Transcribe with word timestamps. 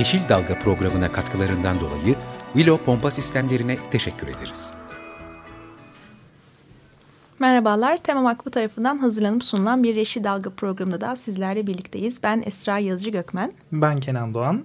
Yeşil 0.00 0.28
Dalga 0.28 0.58
programına 0.58 1.12
katkılarından 1.12 1.80
dolayı 1.80 2.16
Willow 2.52 2.84
Pompa 2.84 3.10
Sistemlerine 3.10 3.76
teşekkür 3.90 4.28
ederiz. 4.28 4.70
Merhabalar, 7.38 7.96
Tema 7.96 8.24
Vakfı 8.24 8.50
tarafından 8.50 8.98
hazırlanıp 8.98 9.44
sunulan 9.44 9.82
bir 9.82 9.94
Yeşil 9.94 10.24
Dalga 10.24 10.50
programında 10.50 11.00
da 11.00 11.16
sizlerle 11.16 11.66
birlikteyiz. 11.66 12.22
Ben 12.22 12.42
Esra 12.46 12.78
Yazıcı 12.78 13.10
Gökmen. 13.10 13.52
Ben 13.72 14.00
Kenan 14.00 14.34
Doğan. 14.34 14.64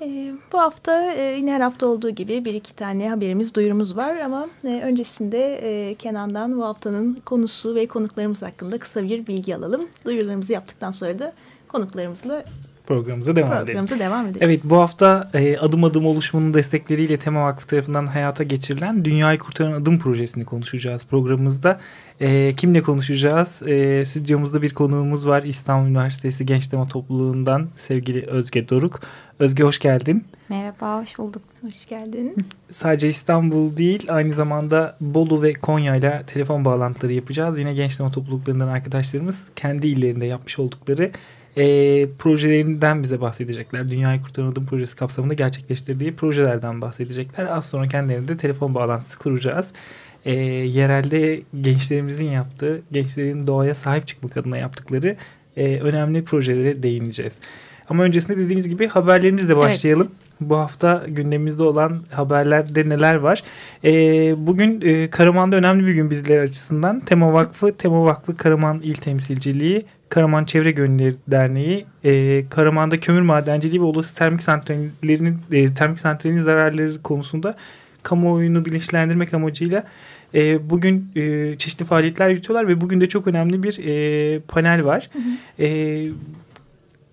Ee, 0.00 0.32
bu 0.52 0.58
hafta 0.58 1.12
e, 1.12 1.36
yine 1.36 1.52
her 1.52 1.60
hafta 1.60 1.86
olduğu 1.86 2.10
gibi 2.10 2.44
bir 2.44 2.54
iki 2.54 2.76
tane 2.76 3.10
haberimiz, 3.10 3.54
duyurumuz 3.54 3.96
var 3.96 4.16
ama 4.16 4.48
e, 4.64 4.80
öncesinde 4.80 5.54
e, 5.54 5.94
Kenan'dan 5.94 6.56
bu 6.56 6.64
haftanın 6.64 7.14
konusu 7.24 7.74
ve 7.74 7.86
konuklarımız 7.86 8.42
hakkında 8.42 8.78
kısa 8.78 9.02
bir 9.02 9.26
bilgi 9.26 9.56
alalım. 9.56 9.88
Duyurularımızı 10.04 10.52
yaptıktan 10.52 10.90
sonra 10.90 11.18
da 11.18 11.32
konuklarımızla 11.68 12.44
programımıza 12.94 13.36
devam 13.36 13.48
programımıza 13.48 13.94
edelim. 13.94 14.10
devam 14.10 14.26
edelim. 14.26 14.40
Evet 14.40 14.60
bu 14.64 14.76
hafta 14.76 15.30
e, 15.34 15.58
Adım 15.58 15.84
Adım 15.84 16.06
oluşumunun 16.06 16.54
destekleriyle 16.54 17.16
Tema 17.16 17.44
Vakfı 17.44 17.66
tarafından 17.66 18.06
hayata 18.06 18.44
geçirilen 18.44 19.04
Dünyayı 19.04 19.38
Kurtaran 19.38 19.72
Adım 19.72 19.98
projesini 19.98 20.44
konuşacağız 20.44 21.06
programımızda. 21.06 21.80
E, 22.20 22.54
kimle 22.56 22.82
konuşacağız? 22.82 23.62
E, 23.66 24.04
stüdyomuzda 24.04 24.62
bir 24.62 24.74
konuğumuz 24.74 25.28
var. 25.28 25.42
İstanbul 25.42 25.88
Üniversitesi 25.88 26.46
Gençleme 26.46 26.88
Topluluğundan 26.88 27.68
sevgili 27.76 28.26
Özge 28.26 28.68
Doruk. 28.68 29.00
Özge 29.38 29.62
hoş 29.62 29.78
geldin. 29.78 30.24
Merhaba, 30.48 31.00
hoş 31.02 31.18
bulduk. 31.18 31.42
Hoş 31.62 31.86
geldin. 31.88 32.36
Sadece 32.70 33.08
İstanbul 33.08 33.76
değil, 33.76 34.06
aynı 34.08 34.32
zamanda 34.32 34.96
Bolu 35.00 35.42
ve 35.42 35.52
Konya 35.52 35.96
ile 35.96 36.22
telefon 36.26 36.64
bağlantıları 36.64 37.12
yapacağız. 37.12 37.58
Yine 37.58 37.74
gençleme 37.74 38.10
topluluklarından 38.10 38.68
arkadaşlarımız 38.68 39.50
kendi 39.56 39.86
illerinde 39.86 40.26
yapmış 40.26 40.58
oldukları 40.58 41.10
e, 41.56 42.06
projelerinden 42.18 43.02
bize 43.02 43.20
bahsedecekler. 43.20 43.90
Dünyayı 43.90 44.22
Kurtaran 44.22 44.52
Adım 44.52 44.66
projesi 44.66 44.96
kapsamında 44.96 45.34
gerçekleştirdiği 45.34 46.16
projelerden 46.16 46.80
bahsedecekler. 46.80 47.46
Az 47.46 47.66
sonra 47.66 47.88
kendilerinde 47.88 48.36
telefon 48.36 48.74
bağlantısı 48.74 49.18
kuracağız. 49.18 49.72
E, 50.24 50.34
yerelde 50.34 51.40
gençlerimizin 51.60 52.30
yaptığı, 52.30 52.82
gençlerin 52.92 53.46
doğaya 53.46 53.74
sahip 53.74 54.06
çıkmak 54.06 54.36
adına 54.36 54.58
yaptıkları 54.58 55.16
e, 55.56 55.80
önemli 55.80 56.24
projelere 56.24 56.82
değineceğiz. 56.82 57.38
Ama 57.88 58.02
öncesinde 58.02 58.36
dediğimiz 58.38 58.68
gibi 58.68 58.86
haberlerimizle 58.86 59.56
başlayalım. 59.56 60.08
Evet. 60.10 60.50
Bu 60.50 60.56
hafta 60.56 61.04
gündemimizde 61.08 61.62
olan 61.62 62.02
haberlerde 62.10 62.88
neler 62.88 63.14
var? 63.14 63.42
Ee, 63.84 64.34
bugün 64.46 64.80
e, 64.80 65.10
Karaman'da 65.10 65.56
önemli 65.56 65.86
bir 65.86 65.92
gün 65.92 66.10
bizler 66.10 66.42
açısından. 66.42 67.00
Tema 67.00 67.32
Vakfı, 67.32 67.72
Tema 67.76 68.04
Vakfı 68.04 68.36
Karaman 68.36 68.80
İl 68.80 68.94
Temsilciliği 68.94 69.84
Karaman 70.12 70.44
Çevre 70.44 70.70
Gönülleri 70.70 71.14
Derneği 71.28 71.86
e, 72.04 72.44
Karaman'da 72.50 73.00
kömür 73.00 73.20
madenciliği 73.20 73.80
ve 73.80 73.84
olası 73.84 74.16
termik 74.16 74.42
santrallerinin 74.42 75.38
e, 75.52 75.74
termik 75.74 75.98
santralinin 75.98 76.40
zararları 76.40 77.02
konusunda 77.02 77.56
kamuoyunu 78.02 78.64
bilinçlendirmek 78.64 79.34
amacıyla 79.34 79.84
e, 80.34 80.70
bugün 80.70 81.10
e, 81.16 81.54
çeşitli 81.58 81.84
faaliyetler 81.84 82.28
yürütüyorlar 82.28 82.68
ve 82.68 82.80
bugün 82.80 83.00
de 83.00 83.08
çok 83.08 83.26
önemli 83.26 83.62
bir 83.62 83.78
e, 83.78 84.40
panel 84.40 84.84
var. 84.84 85.10
Hı 85.12 85.18
hı. 85.18 85.62
E, 85.62 86.08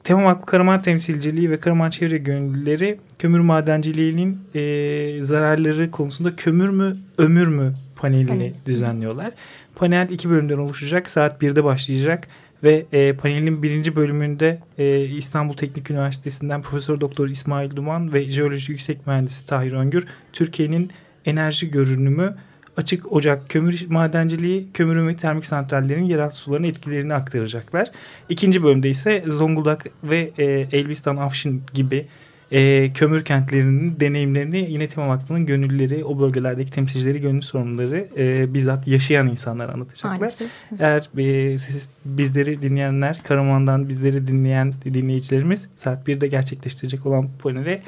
Tema 0.03 0.23
Vakfı 0.23 0.46
Karaman 0.46 0.81
Temsilciliği 0.81 1.52
ve 1.52 1.59
Karaman 1.59 1.90
Çevre 1.90 2.18
Gönüllüleri 2.18 3.00
kömür 3.19 3.40
madenciliğinin 3.40 4.40
e, 4.56 5.23
zararları 5.23 5.91
konusunda 5.91 6.35
kömür 6.35 6.69
mü 6.69 6.97
ömür 7.18 7.47
mü 7.47 7.73
panelini 7.96 8.28
Panel. 8.28 8.53
düzenliyorlar. 8.66 9.31
Panel 9.75 10.09
iki 10.09 10.29
bölümden 10.29 10.57
oluşacak. 10.57 11.09
Saat 11.09 11.41
1'de 11.41 11.63
başlayacak. 11.63 12.28
Ve 12.64 12.86
e, 12.92 13.14
panelin 13.14 13.64
birinci 13.64 13.96
bölümünde 13.96 14.59
e, 14.78 15.06
İstanbul 15.06 15.53
Teknik 15.53 15.92
Üniversitesi'nden 15.92 16.62
Profesör 16.62 17.02
Doktor 17.02 17.28
İsmail 17.28 17.75
Duman 17.75 18.14
ve 18.14 18.30
Jeoloji 18.30 18.72
Yüksek 18.72 19.08
Mühendisi 19.08 19.46
Tahir 19.46 19.72
Öngür 19.72 20.06
Türkiye'nin 20.34 20.92
enerji 21.25 21.72
görünümü 21.72 22.36
açık 22.78 23.12
ocak 23.12 23.50
kömür 23.50 23.86
madenciliği, 23.90 24.68
kömür 24.74 25.08
ve 25.08 25.14
termik 25.14 25.46
santrallerin 25.46 26.03
yeraltı 26.03 26.36
sularının 26.36 26.68
etkilerini 26.68 27.14
aktaracaklar. 27.14 27.92
İkinci 28.30 28.64
bölümde 28.64 28.90
ise 28.90 29.24
Zonguldak 29.28 29.86
ve 30.03 30.31
e, 30.38 30.46
Elbistan, 30.72 31.18
Afşin 31.18 31.64
gibi 31.74 32.08
e, 32.51 32.93
kömür 32.93 33.25
kentlerinin 33.25 33.99
deneyimlerini 33.99 34.71
yine 34.71 34.87
Tema 34.87 35.07
Vakfı'nın 35.07 35.45
gönüllüleri, 35.45 36.05
o 36.05 36.19
bölgelerdeki 36.19 36.71
temsilcileri, 36.71 37.21
gönüllü 37.21 37.41
sorumluları 37.41 38.07
e, 38.17 38.53
bizzat 38.53 38.87
yaşayan 38.87 39.27
insanlar 39.27 39.69
anlatacaklar. 39.69 40.19
Maalesef. 40.19 40.49
Eğer 40.79 41.09
e, 41.17 41.57
siz 41.57 41.89
bizleri 42.05 42.61
dinleyenler, 42.61 43.23
Karaman'dan 43.23 43.89
bizleri 43.89 44.27
dinleyen 44.27 44.73
dinleyicilerimiz 44.85 45.67
saat 45.77 46.07
1'de 46.07 46.27
gerçekleştirecek 46.27 47.05
olan 47.05 47.23
bu 47.23 47.41
panele 47.41 47.81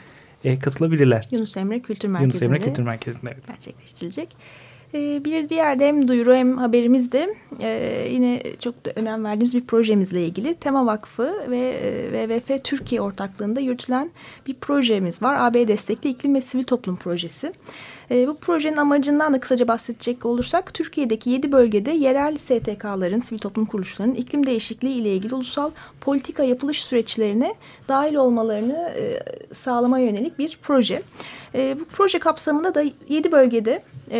e, 0.43 0.59
katılabilirler. 0.59 1.27
Yunus 1.31 1.57
Emre 1.57 1.79
Kültür 1.79 2.07
Merkezi'nde. 2.07 2.45
Yunus 2.45 2.55
Emre 2.55 2.65
Kültür 2.65 2.83
Merkezi'nde 2.83 3.31
evet. 3.33 3.47
gerçekleştirilecek. 3.47 4.29
Ee, 4.93 5.25
bir 5.25 5.49
diğer 5.49 5.79
de 5.79 5.87
hem 5.87 6.07
duyuru 6.07 6.35
hem 6.35 6.57
haberimiz 6.57 7.11
de 7.11 7.35
e, 7.61 8.07
yine 8.11 8.43
çok 8.59 8.85
da 8.85 8.91
önem 8.95 9.23
verdiğimiz 9.23 9.53
bir 9.53 9.65
projemizle 9.65 10.25
ilgili. 10.25 10.55
Tema 10.55 10.85
Vakfı 10.85 11.51
ve 11.51 11.73
WWF 12.27 12.63
Türkiye 12.63 13.01
ortaklığında 13.01 13.59
yürütülen 13.59 14.11
bir 14.47 14.53
projemiz 14.53 15.21
var. 15.21 15.35
AB 15.39 15.67
destekli 15.67 16.09
iklim 16.09 16.35
ve 16.35 16.41
sivil 16.41 16.63
toplum 16.63 16.95
projesi. 16.95 17.53
E, 18.11 18.27
bu 18.27 18.37
projenin 18.37 18.77
amacından 18.77 19.33
da 19.33 19.39
kısaca 19.39 19.67
bahsedecek 19.67 20.25
olursak 20.25 20.73
Türkiye'deki 20.73 21.29
yedi 21.29 21.51
bölgede 21.51 21.91
yerel 21.91 22.37
STK'ların, 22.37 23.19
sivil 23.19 23.39
toplum 23.39 23.65
kuruluşlarının 23.65 24.13
iklim 24.13 24.45
değişikliği 24.45 24.93
ile 24.93 25.15
ilgili 25.15 25.35
ulusal 25.35 25.71
politika 26.01 26.43
yapılış 26.43 26.83
süreçlerine 26.83 27.55
dahil 27.87 28.15
olmalarını 28.15 28.93
e, 28.97 29.19
sağlama 29.53 29.99
yönelik 29.99 30.39
bir 30.39 30.59
proje. 30.61 31.01
E, 31.55 31.79
bu 31.79 31.85
proje 31.85 32.19
kapsamında 32.19 32.75
da 32.75 32.83
yedi 33.09 33.31
bölgede 33.31 33.79
e, 34.11 34.19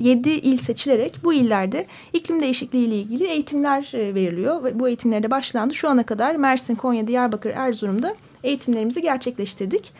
yedi 0.00 0.30
il 0.30 0.58
seçilerek 0.58 1.16
bu 1.24 1.32
illerde 1.32 1.86
iklim 2.12 2.40
değişikliği 2.40 2.86
ile 2.86 2.96
ilgili 2.96 3.24
eğitimler 3.24 3.90
e, 3.94 4.14
veriliyor 4.14 4.64
ve 4.64 4.78
bu 4.78 4.88
eğitimlerde 4.88 5.30
başlandı. 5.30 5.74
Şu 5.74 5.88
ana 5.88 6.02
kadar 6.02 6.34
Mersin, 6.34 6.74
Konya, 6.74 7.06
Diyarbakır, 7.06 7.50
Erzurum'da 7.50 8.14
eğitimlerimizi 8.44 9.02
gerçekleştirdik. 9.02 9.92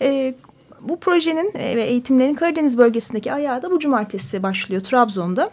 E, 0.00 0.34
bu 0.88 1.00
projenin 1.00 1.52
e, 1.54 1.76
ve 1.76 1.82
eğitimlerin 1.82 2.34
Karadeniz 2.34 2.78
bölgesindeki 2.78 3.32
ayağı 3.32 3.62
da 3.62 3.70
bu 3.70 3.78
cumartesi 3.78 4.42
başlıyor 4.42 4.82
Trabzon'da. 4.82 5.50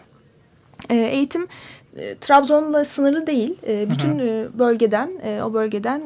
E, 0.90 0.96
eğitim 0.96 1.46
e, 1.96 2.14
Trabzon'la 2.18 2.84
sınırlı 2.84 3.26
değil. 3.26 3.56
bütün 3.90 4.18
hı 4.18 4.22
hı. 4.22 4.58
bölgeden, 4.58 5.12
o 5.44 5.54
bölgeden 5.54 6.02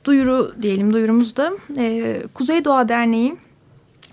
duyuru 0.03 0.51
diyelim 0.61 0.93
duyurumuzda 0.93 1.51
e, 1.77 2.17
Kuzey 2.33 2.65
Doğa 2.65 2.89
Derneği 2.89 3.35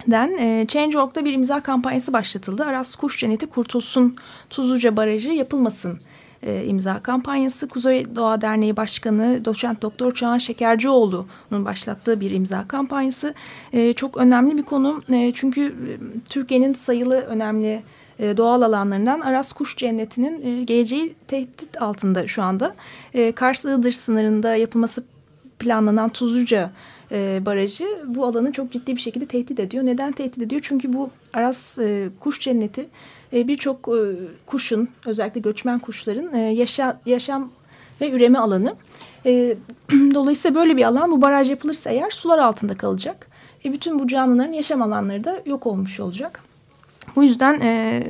den 0.06 0.38
e, 0.38 0.66
Change.org'da 0.66 1.24
bir 1.24 1.32
imza 1.32 1.62
kampanyası 1.62 2.12
başlatıldı. 2.12 2.64
Aras 2.64 2.96
Kuş 2.96 3.20
Cenneti 3.20 3.46
Kurtulsun 3.46 4.16
Tuzluca 4.50 4.96
Barajı 4.96 5.32
yapılmasın 5.32 6.00
e, 6.42 6.64
imza 6.64 7.02
kampanyası. 7.02 7.68
Kuzey 7.68 8.16
Doğa 8.16 8.40
Derneği 8.40 8.76
Başkanı 8.76 9.44
Doçent 9.44 9.82
Doktor 9.82 10.14
Çağan 10.14 10.38
Şekercioğlu'nun 10.38 11.64
başlattığı 11.64 12.20
bir 12.20 12.30
imza 12.30 12.68
kampanyası. 12.68 13.34
E, 13.72 13.92
çok 13.92 14.16
önemli 14.16 14.58
bir 14.58 14.62
konu 14.62 15.02
e, 15.12 15.32
çünkü 15.34 15.66
e, 15.66 15.90
Türkiye'nin 16.28 16.72
sayılı 16.72 17.20
önemli 17.20 17.82
e, 18.18 18.36
doğal 18.36 18.62
alanlarından 18.62 19.20
Aras 19.20 19.52
Kuş 19.52 19.76
Cenneti'nin 19.76 20.42
e, 20.42 20.64
geleceği 20.64 21.14
tehdit 21.28 21.82
altında 21.82 22.28
şu 22.28 22.42
anda. 22.42 22.74
E, 23.14 23.32
Kars-Iğdır 23.32 23.92
sınırında 23.92 24.56
yapılması 24.56 25.04
planlanan 25.58 26.08
Tuzluca 26.08 26.70
e, 27.12 27.46
barajı 27.46 27.84
bu 28.06 28.26
alanı 28.26 28.52
çok 28.52 28.72
ciddi 28.72 28.96
bir 28.96 29.00
şekilde 29.00 29.26
tehdit 29.26 29.60
ediyor. 29.60 29.84
Neden 29.84 30.12
tehdit 30.12 30.42
ediyor? 30.42 30.60
Çünkü 30.64 30.92
bu 30.92 31.10
Aras 31.32 31.78
e, 31.78 32.08
Kuş 32.20 32.40
Cenneti 32.40 32.88
birçok 33.32 33.88
kuşun 34.46 34.88
özellikle 35.06 35.40
göçmen 35.40 35.78
kuşların 35.78 36.36
yaşa, 36.36 37.00
yaşam 37.06 37.50
ve 38.00 38.10
üreme 38.10 38.38
alanı. 38.38 38.74
Dolayısıyla 40.14 40.60
böyle 40.60 40.76
bir 40.76 40.84
alan 40.84 41.10
bu 41.10 41.22
baraj 41.22 41.50
yapılırsa 41.50 41.90
eğer 41.90 42.10
sular 42.10 42.38
altında 42.38 42.76
kalacak. 42.76 43.28
E, 43.64 43.72
bütün 43.72 43.98
bu 43.98 44.06
canlıların 44.06 44.52
yaşam 44.52 44.82
alanları 44.82 45.24
da 45.24 45.42
yok 45.46 45.66
olmuş 45.66 46.00
olacak. 46.00 46.47
Bu 47.18 47.24
yüzden 47.24 47.60
e, 47.60 48.02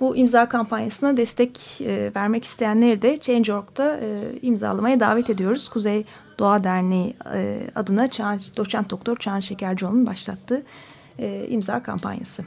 bu 0.00 0.16
imza 0.16 0.48
kampanyasına 0.48 1.16
destek 1.16 1.80
e, 1.80 2.12
vermek 2.16 2.44
isteyenleri 2.44 3.02
de 3.02 3.16
Change.org'da 3.16 4.00
e, 4.00 4.38
imzalamaya 4.42 5.00
davet 5.00 5.30
ediyoruz. 5.30 5.68
Kuzey 5.68 6.04
Doğa 6.38 6.64
Derneği 6.64 7.16
e, 7.34 7.60
adına 7.74 8.10
Çağan, 8.10 8.38
doçent 8.56 8.90
doktor 8.90 9.16
Çağan 9.16 9.40
Şekercioğlu'nun 9.40 10.06
başlattığı 10.06 10.62
e, 11.18 11.46
imza 11.48 11.82
kampanyası. 11.82 12.44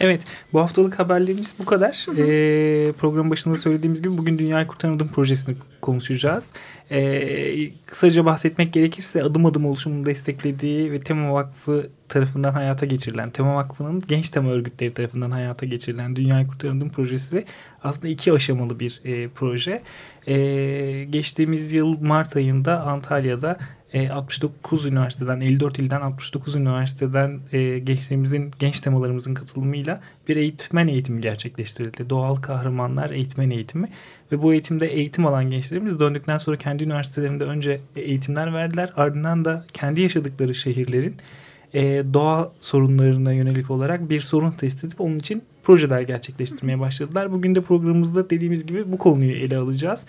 Evet 0.00 0.24
bu 0.52 0.60
haftalık 0.60 0.98
haberlerimiz 0.98 1.54
bu 1.58 1.64
kadar. 1.64 2.06
Ee, 2.18 2.92
program 2.92 3.30
başında 3.30 3.58
söylediğimiz 3.58 4.02
gibi 4.02 4.18
bugün 4.18 4.38
Dünyayı 4.38 4.66
Kurtaralım 4.66 5.08
projesini 5.08 5.56
konuşacağız. 5.80 6.52
Ee, 6.90 7.70
kısaca 7.86 8.24
bahsetmek 8.24 8.72
gerekirse 8.72 9.22
adım 9.22 9.46
adım 9.46 9.66
oluşumun 9.66 10.06
desteklediği 10.06 10.92
ve 10.92 11.00
Tema 11.00 11.34
Vakfı 11.34 11.90
tarafından 12.08 12.52
hayata 12.52 12.86
geçirilen, 12.86 13.30
Tema 13.30 13.56
Vakfı'nın 13.56 14.02
genç 14.08 14.30
tema 14.30 14.50
örgütleri 14.50 14.94
tarafından 14.94 15.30
hayata 15.30 15.66
geçirilen 15.66 16.16
Dünyayı 16.16 16.46
Kurtaralım 16.46 16.90
projesi 16.90 17.44
aslında 17.84 18.08
iki 18.08 18.32
aşamalı 18.32 18.80
bir 18.80 19.00
e, 19.04 19.28
proje. 19.28 19.82
E, 20.26 21.04
geçtiğimiz 21.10 21.72
yıl 21.72 22.00
Mart 22.00 22.36
ayında 22.36 22.80
Antalya'da 22.80 23.58
69 23.94 24.84
e, 24.84 24.88
üniversiteden 24.88 25.40
54 25.40 25.78
ilden 25.78 26.00
69 26.00 26.54
üniversiteden 26.54 27.40
e, 27.52 27.78
gençlerimizin 27.78 28.50
genç 28.58 28.80
temalarımızın 28.80 29.34
katılımıyla 29.34 30.00
bir 30.28 30.36
eğitmen 30.36 30.88
eğitimi 30.88 31.20
gerçekleştirildi. 31.20 32.10
Doğal 32.10 32.36
kahramanlar 32.36 33.10
eğitmen 33.10 33.50
eğitimi 33.50 33.88
ve 34.32 34.42
bu 34.42 34.52
eğitimde 34.52 34.86
eğitim 34.86 35.26
alan 35.26 35.50
gençlerimiz 35.50 36.00
döndükten 36.00 36.38
sonra 36.38 36.56
kendi 36.56 36.84
üniversitelerinde 36.84 37.44
önce 37.44 37.80
eğitimler 37.96 38.54
verdiler. 38.54 38.92
Ardından 38.96 39.44
da 39.44 39.64
kendi 39.72 40.00
yaşadıkları 40.00 40.54
şehirlerin 40.54 41.16
e, 41.74 42.04
doğa 42.14 42.52
sorunlarına 42.60 43.32
yönelik 43.32 43.70
olarak 43.70 44.10
bir 44.10 44.20
sorun 44.20 44.50
tespit 44.50 44.84
edip 44.84 45.00
onun 45.00 45.18
için 45.18 45.42
projeler 45.62 46.02
gerçekleştirmeye 46.02 46.80
başladılar. 46.80 47.32
Bugün 47.32 47.54
de 47.54 47.60
programımızda 47.60 48.30
dediğimiz 48.30 48.66
gibi 48.66 48.92
bu 48.92 48.98
konuyu 48.98 49.32
ele 49.32 49.56
alacağız. 49.56 50.06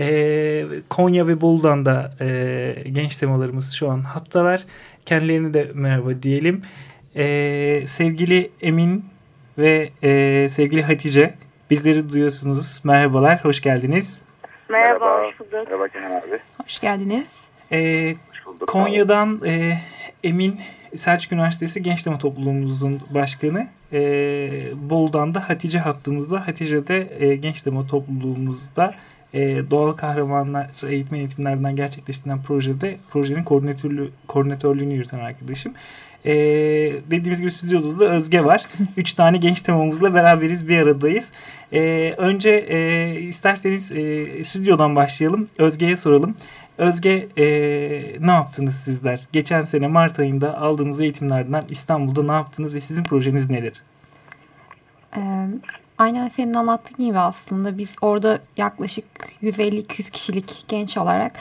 E, 0.00 0.66
Konya 0.90 1.26
ve 1.26 1.40
Bolu'dan 1.40 1.84
da 1.84 2.12
e, 2.20 2.74
genç 2.92 3.16
temalarımız 3.16 3.72
şu 3.72 3.90
an 3.90 4.00
hattalar. 4.00 4.60
Kendilerine 5.06 5.54
de 5.54 5.70
merhaba 5.74 6.22
diyelim. 6.22 6.62
E, 7.16 7.82
sevgili 7.86 8.50
Emin 8.62 9.04
ve 9.58 9.90
e, 10.02 10.48
sevgili 10.48 10.82
Hatice 10.82 11.34
bizleri 11.70 12.12
duyuyorsunuz. 12.12 12.80
Merhabalar, 12.84 13.44
hoş 13.44 13.60
geldiniz. 13.60 14.22
Merhaba, 14.68 15.22
hoş 15.22 15.40
bulduk. 15.40 15.52
Merhaba 15.52 15.88
Kenan 15.88 16.10
abi. 16.10 16.38
Hoş 16.64 16.78
geldiniz. 16.78 17.26
E, 17.72 18.14
hoş 18.30 18.46
bulduk, 18.46 18.68
Konya'dan 18.68 19.40
e, 19.46 19.72
Emin 20.24 20.60
Selçuk 20.94 21.32
Üniversitesi 21.32 21.82
Genç 21.82 22.02
Tema 22.02 22.18
Topluluğumuzun 22.18 23.00
başkanı. 23.10 23.66
E, 23.92 24.00
Bolu'dan 24.74 25.34
da 25.34 25.48
Hatice 25.48 25.78
hattımızda. 25.78 26.48
Hatice 26.48 26.86
de 26.86 27.08
e, 27.20 27.36
Genç 27.36 27.62
Tema 27.62 27.86
Topluluğumuzda 27.86 28.94
e, 29.34 29.70
doğal 29.70 29.92
kahramanlar 29.92 30.70
eğitmen 30.88 31.18
eğitimlerden 31.18 31.76
gerçekleştirilen 31.76 32.42
projede 32.42 32.96
projenin 33.10 33.44
koordinatörlü, 33.44 34.10
koordinatörlüğünü 34.28 34.94
yürüten 34.94 35.18
arkadaşım. 35.18 35.74
E, 36.24 36.32
dediğimiz 37.10 37.40
gibi 37.40 37.50
stüdyoda 37.50 37.98
da 37.98 38.04
Özge 38.04 38.44
var. 38.44 38.66
Üç 38.96 39.14
tane 39.14 39.38
genç 39.38 39.62
temamızla 39.62 40.14
beraberiz 40.14 40.68
bir 40.68 40.78
aradayız. 40.78 41.32
E, 41.72 42.14
önce 42.18 42.50
e, 42.50 43.20
isterseniz 43.20 43.92
e, 43.92 44.44
stüdyodan 44.44 44.96
başlayalım. 44.96 45.46
Özge'ye 45.58 45.96
soralım. 45.96 46.34
Özge 46.78 47.28
e, 47.38 47.46
ne 48.20 48.30
yaptınız 48.30 48.74
sizler? 48.74 49.20
Geçen 49.32 49.62
sene 49.64 49.86
Mart 49.86 50.18
ayında 50.18 50.58
aldığınız 50.58 51.00
eğitimlerden 51.00 51.64
İstanbul'da 51.68 52.22
ne 52.22 52.32
yaptınız 52.32 52.74
ve 52.74 52.80
sizin 52.80 53.04
projeniz 53.04 53.50
nedir? 53.50 53.82
Aynen 56.00 56.28
senin 56.28 56.54
anlattığın 56.54 57.06
gibi 57.06 57.18
aslında 57.18 57.78
biz 57.78 57.88
orada 58.00 58.38
yaklaşık 58.56 59.04
150-200 59.42 60.10
kişilik 60.10 60.64
genç 60.68 60.96
olarak 60.96 61.32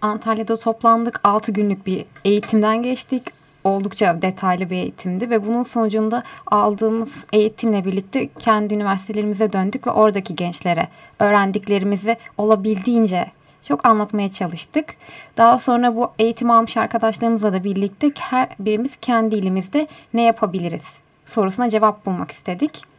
Antalya'da 0.00 0.58
toplandık. 0.58 1.20
6 1.24 1.52
günlük 1.52 1.86
bir 1.86 2.04
eğitimden 2.24 2.82
geçtik. 2.82 3.22
Oldukça 3.64 4.22
detaylı 4.22 4.70
bir 4.70 4.76
eğitimdi 4.76 5.30
ve 5.30 5.46
bunun 5.46 5.62
sonucunda 5.62 6.22
aldığımız 6.46 7.24
eğitimle 7.32 7.84
birlikte 7.84 8.28
kendi 8.38 8.74
üniversitelerimize 8.74 9.52
döndük 9.52 9.86
ve 9.86 9.90
oradaki 9.90 10.36
gençlere 10.36 10.88
öğrendiklerimizi 11.18 12.16
olabildiğince 12.38 13.30
çok 13.62 13.86
anlatmaya 13.86 14.32
çalıştık. 14.32 14.94
Daha 15.36 15.58
sonra 15.58 15.96
bu 15.96 16.10
eğitim 16.18 16.50
almış 16.50 16.76
arkadaşlarımızla 16.76 17.52
da 17.52 17.64
birlikte 17.64 18.12
her 18.18 18.48
birimiz 18.58 18.96
kendi 18.96 19.36
ilimizde 19.36 19.86
ne 20.14 20.22
yapabiliriz 20.22 20.84
sorusuna 21.26 21.70
cevap 21.70 22.06
bulmak 22.06 22.30
istedik. 22.30 22.91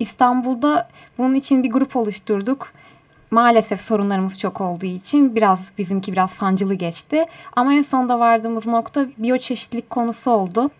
İstanbul'da 0.00 0.88
bunun 1.18 1.34
için 1.34 1.62
bir 1.62 1.70
grup 1.70 1.96
oluşturduk. 1.96 2.72
Maalesef 3.30 3.80
sorunlarımız 3.80 4.38
çok 4.38 4.60
olduğu 4.60 4.86
için 4.86 5.36
biraz 5.36 5.58
bizimki 5.78 6.12
biraz 6.12 6.30
sancılı 6.30 6.74
geçti. 6.74 7.24
Ama 7.56 7.74
en 7.74 7.82
sonunda 7.82 8.20
vardığımız 8.20 8.66
nokta 8.66 9.06
biyoçeşitlilik 9.18 9.90
konusu 9.90 10.30
oldu. 10.30 10.70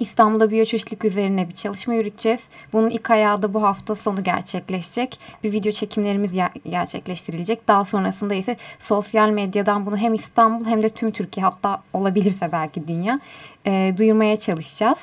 İstanbul'da 0.00 0.50
biyoçeşitlik 0.50 1.04
üzerine 1.04 1.48
bir 1.48 1.54
çalışma 1.54 1.94
yürüteceğiz. 1.94 2.40
Bunun 2.72 2.90
ilk 2.90 3.10
ayağı 3.10 3.42
da 3.42 3.54
bu 3.54 3.62
hafta 3.62 3.94
sonu 3.94 4.24
gerçekleşecek. 4.24 5.20
Bir 5.44 5.52
video 5.52 5.72
çekimlerimiz 5.72 6.32
gerçekleştirilecek. 6.70 7.68
Daha 7.68 7.84
sonrasında 7.84 8.34
ise 8.34 8.56
sosyal 8.78 9.28
medyadan 9.28 9.86
bunu 9.86 9.96
hem 9.96 10.14
İstanbul 10.14 10.66
hem 10.66 10.82
de 10.82 10.88
tüm 10.88 11.10
Türkiye 11.10 11.46
hatta 11.46 11.82
olabilirse 11.92 12.52
belki 12.52 12.88
dünya 12.88 13.20
e, 13.66 13.94
duyurmaya 13.98 14.38
çalışacağız. 14.38 14.98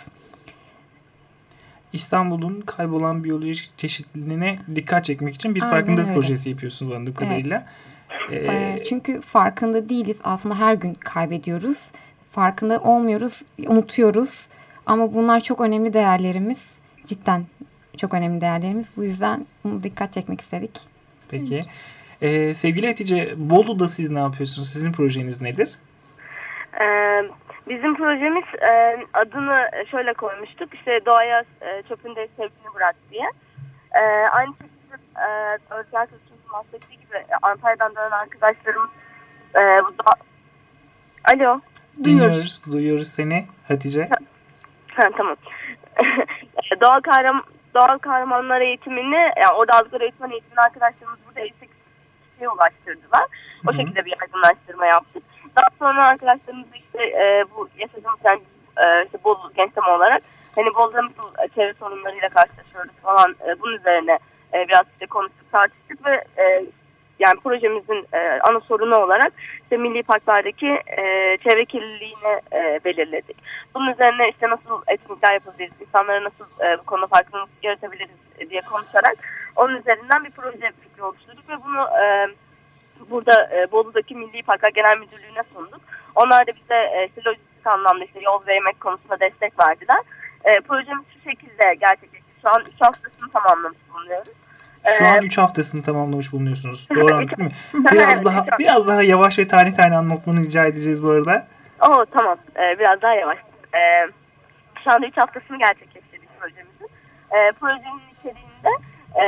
İstanbul'un 1.94 2.62
kaybolan 2.62 3.24
biyolojik 3.24 3.72
çeşitliliğine 3.78 4.60
dikkat 4.76 5.06
çekmek 5.06 5.36
için 5.36 5.56
bir 5.56 5.62
Aynen 5.62 5.72
farkındalık 5.74 6.08
öyle. 6.08 6.20
projesi 6.20 6.50
yapıyorsunuz 6.50 6.92
anladığım 6.92 7.14
kadarıyla. 7.14 7.66
Ee, 8.32 8.84
Çünkü 8.90 9.22
farkında 9.22 9.90
değiliz. 9.90 10.18
Aslında 10.24 10.60
her 10.60 10.74
gün 10.74 10.94
kaybediyoruz. 10.94 11.78
Farkında 12.32 12.80
olmuyoruz, 12.80 13.42
unutuyoruz. 13.68 14.48
Ama 14.86 15.14
bunlar 15.14 15.40
çok 15.42 15.62
önemli 15.62 15.94
değerlerimiz. 15.94 16.58
Cidden 17.06 17.46
çok 17.98 18.14
önemli 18.14 18.42
değerlerimiz. 18.42 18.86
Bu 18.98 19.04
yüzden 19.04 19.46
bunu 19.64 19.84
dikkat 19.84 20.14
çekmek 20.14 20.42
istedik. 20.42 20.72
Peki. 21.30 21.66
Ee, 22.22 22.54
sevgili 22.54 22.88
Hatice, 22.88 23.34
Bolu'da 23.38 23.88
siz 23.88 24.10
ne 24.10 24.20
yapıyorsunuz? 24.20 24.70
Sizin 24.70 24.92
projeniz 24.92 25.42
nedir? 25.42 25.70
Ee, 26.82 27.24
bizim 27.70 27.96
projemiz 27.96 28.44
e, 28.62 28.98
adını 29.14 29.70
şöyle 29.92 30.14
koymuştuk. 30.14 30.74
İşte 30.74 31.06
doğaya 31.06 31.44
e, 31.62 31.84
çöpün 31.88 32.16
de 32.16 32.28
sevgini 32.38 32.74
bırak 32.76 32.96
diye. 33.12 33.30
E, 33.96 34.02
aynı 34.28 34.52
şekilde 34.52 34.96
e, 35.16 35.28
Özgür 35.54 35.98
arkadaşımızın 35.98 36.54
bahsettiği 36.54 37.00
gibi 37.00 37.16
e, 37.16 37.36
Antalya'dan 37.42 37.96
dönen 37.96 38.12
arkadaşlarımız 38.12 38.90
e, 39.56 39.60
bu 39.60 39.98
da... 39.98 40.14
Alo. 41.34 41.60
Duyuyoruz. 42.04 42.62
Duyuyoruz 42.72 43.08
seni 43.08 43.46
Hatice. 43.68 44.10
Ha, 44.96 45.10
tamam. 45.18 45.36
doğal 46.82 47.02
kahraman 47.02 47.44
doğal 47.76 47.98
kahramanlar 47.98 48.62
eğitimini 48.62 49.16
yani 49.16 49.54
orada 49.56 49.74
aldıkları 49.74 50.04
eğitim 50.04 50.32
eğitimini 50.32 50.60
arkadaşlarımız 50.60 51.20
burada 51.28 51.40
58 51.40 51.76
kişiye 52.32 52.50
ulaştırdılar. 52.50 53.24
O 53.68 53.72
Hı 53.72 53.76
hı. 53.76 53.78
şekilde 53.78 54.06
bir 54.06 54.14
yaygınlaştırma 54.20 54.86
yaptık. 54.86 55.24
Daha 55.56 55.68
sonra 55.80 56.10
arkadaşlarımız 56.10 56.68
işte 56.76 57.04
e, 57.04 57.46
bu 57.56 57.70
yaşadığımız 57.78 58.20
yani 58.24 58.42
e, 58.78 59.06
işte 59.06 59.18
Bolu 59.24 59.52
gençlem 59.56 59.96
olarak 59.96 60.24
hani 60.56 60.76
Bolu'da 60.76 61.04
nasıl 61.04 61.44
e, 61.44 61.48
çevre 61.56 61.74
sorunlarıyla 61.74 62.30
karşılaşıyoruz 62.30 62.92
falan 63.04 63.36
e, 63.48 63.62
bunun 63.62 63.78
üzerine 63.78 64.20
e, 64.54 64.68
biraz 64.68 64.84
işte 64.94 65.06
konuştuk 65.06 65.52
tartıştık 65.52 66.06
ve 66.06 66.24
e, 66.38 66.66
yani 67.20 67.40
projemizin 67.40 68.08
e, 68.14 68.40
ana 68.50 68.60
sorunu 68.60 68.96
olarak 68.96 69.34
işte 69.64 69.78
milli 69.78 70.04
parklardaki 70.04 70.68
e, 70.98 71.38
çevre 71.38 71.66
kirliliğini 71.66 72.42
e, 72.54 72.80
belirledik. 72.86 73.38
Bunun 73.76 73.94
üzerine 73.94 74.30
işte 74.30 74.50
nasıl 74.50 74.82
etkinlikler 74.88 75.34
yapabiliriz, 75.34 75.82
insanlara 75.82 76.24
nasıl 76.24 76.46
e, 76.66 76.80
bu 76.80 76.84
konuda 76.84 77.08
farkındalık 77.08 77.50
yaratabiliriz 77.64 78.50
diye 78.50 78.62
konuşarak 78.62 79.16
onun 79.56 79.78
üzerinden 79.78 80.24
bir 80.26 80.32
proje 80.32 80.72
fikri 80.82 81.04
oluşturduk 81.04 81.50
ve 81.50 81.54
bunu 81.66 81.88
e, 82.04 82.28
burada 83.10 83.50
e, 83.58 83.72
Bolu'daki 83.72 84.16
Milli 84.16 84.44
Parklar 84.44 84.70
Genel 84.70 84.98
Müdürlüğü'ne 84.98 85.44
sunduk. 85.54 85.82
Onlar 86.16 86.48
da 86.48 86.52
bize 86.56 86.76
e, 86.76 87.08
işte 87.08 87.22
lojistik 87.30 87.68
anlamda 87.68 88.06
işte 88.06 88.20
yol 88.22 88.48
ve 88.48 88.54
yemek 88.54 88.80
konusunda 88.82 89.20
destek 89.20 89.54
verdiler. 89.68 90.00
E, 90.44 90.60
projemiz 90.62 91.06
şu 91.14 91.30
şekilde 91.30 91.76
gerçekleşti. 91.80 92.32
Şu 92.42 92.50
an 92.50 92.62
3 92.76 92.82
haftasını 92.82 93.32
tamamlamış 93.34 93.78
bulunuyoruz. 93.94 94.34
Şu 94.98 95.04
Ee, 95.04 95.08
an 95.08 95.24
3 95.24 95.38
haftasını 95.38 95.84
tamamlamış 95.84 96.32
bulunuyorsunuz. 96.34 96.88
Doğru 96.96 97.14
anladık 97.16 97.38
değil 97.38 97.50
mi? 97.50 97.56
Biraz 97.92 98.26
daha 98.26 98.46
biraz 98.60 98.88
daha 98.88 99.04
yavaş 99.04 99.40
ve 99.40 99.48
tane 99.48 99.74
tane 99.74 99.96
anlatmanı 99.98 100.40
rica 100.40 100.66
edeceğiz 100.66 101.04
bu 101.04 101.10
arada. 101.10 101.48
Oo 101.82 102.06
tamam. 102.06 102.38
Ee, 102.56 102.80
biraz 102.80 103.02
daha 103.02 103.14
yavaş. 103.14 103.38
Ee, 103.76 104.08
şu 104.84 104.92
anda 104.92 105.08
3 105.08 105.18
haftasını 105.18 105.58
gerçekleştirdik 105.58 106.40
projemizin. 106.40 106.90
Ee, 107.32 107.52
projenin 107.60 108.02
içeriğinde 108.20 108.70
e, 109.24 109.26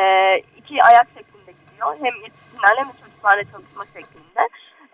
iki 0.57 0.83
ayak 0.83 1.07
şeklinde 1.17 1.51
gidiyor. 1.51 1.95
Hem 2.03 2.21
yetişkinlerle 2.23 2.79
hem 2.79 2.87
de 3.25 3.43
çocuklarla 3.43 3.43
çalışma 3.43 3.85
şeklinde. 3.85 4.49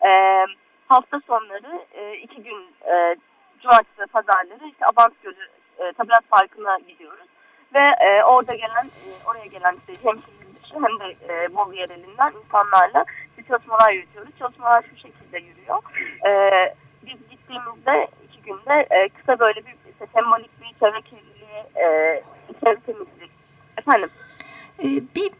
Ee, 0.06 0.46
hafta 0.88 1.22
sonları 1.28 1.86
e, 1.94 2.14
iki 2.14 2.44
gün 2.44 2.76
e, 2.92 3.16
cumartesi 3.62 4.02
ve 4.02 4.06
pazarları 4.06 4.68
işte 4.72 4.86
Abant 4.94 5.24
Gölü 5.24 5.50
e, 5.80 5.94
Tabiat 5.94 6.30
Parkı'na 6.30 6.80
gidiyoruz. 6.80 7.28
Ve 7.74 8.06
e, 8.06 8.24
orada 8.24 8.54
gelen, 8.54 8.86
e, 8.86 9.30
oraya 9.30 9.46
gelen 9.46 9.76
işte 9.76 9.94
hem 10.04 10.16
şehir 10.16 10.52
hem 10.74 11.00
de 11.00 11.34
e, 11.34 11.56
Bolu 11.56 11.74
yerelinden 11.74 12.34
insanlarla 12.44 13.06
işte 13.30 13.44
çalışmalar 13.48 13.92
yürütüyoruz. 13.92 14.32
Çalışmalar 14.40 14.84
şu 14.90 14.96
şekilde 14.96 15.40
yürüyor. 15.40 15.78
E, 16.26 16.74
biz 17.06 17.30
gittiğimizde 17.30 18.08
iki 18.24 18.42
günde 18.42 18.88
e, 18.92 19.10
kısa 19.10 19.40
böyle 19.40 19.66
bir 19.66 19.76
işte, 19.92 20.08
sembolik 20.14 20.62
bir 20.62 20.80
çevre 20.80 21.02
kirliliği, 21.02 21.64
e, 21.76 22.24
çevre 22.64 22.80
temizliği. 22.80 23.30
Efendim? 23.78 24.10
Ee, 24.84 25.02
bir 25.16 25.32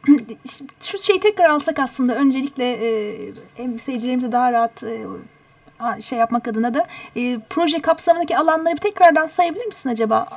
şu 0.86 0.98
şeyi 0.98 1.20
tekrar 1.20 1.50
alsak 1.50 1.80
aslında 1.80 2.16
öncelikle 2.16 2.72
e, 2.72 3.16
hem 3.58 3.80
seyircilerimize 3.80 4.32
daha 4.32 4.52
rahat 4.52 4.84
e, 4.84 6.02
şey 6.02 6.20
yapmak 6.20 6.48
adına 6.48 6.74
da 6.74 6.86
e, 7.16 7.40
proje 7.50 7.82
kapsamındaki 7.82 8.38
alanları 8.38 8.74
bir 8.74 8.82
tekrardan 8.82 9.26
sayabilir 9.26 9.66
misin 9.66 9.90
acaba? 9.90 10.28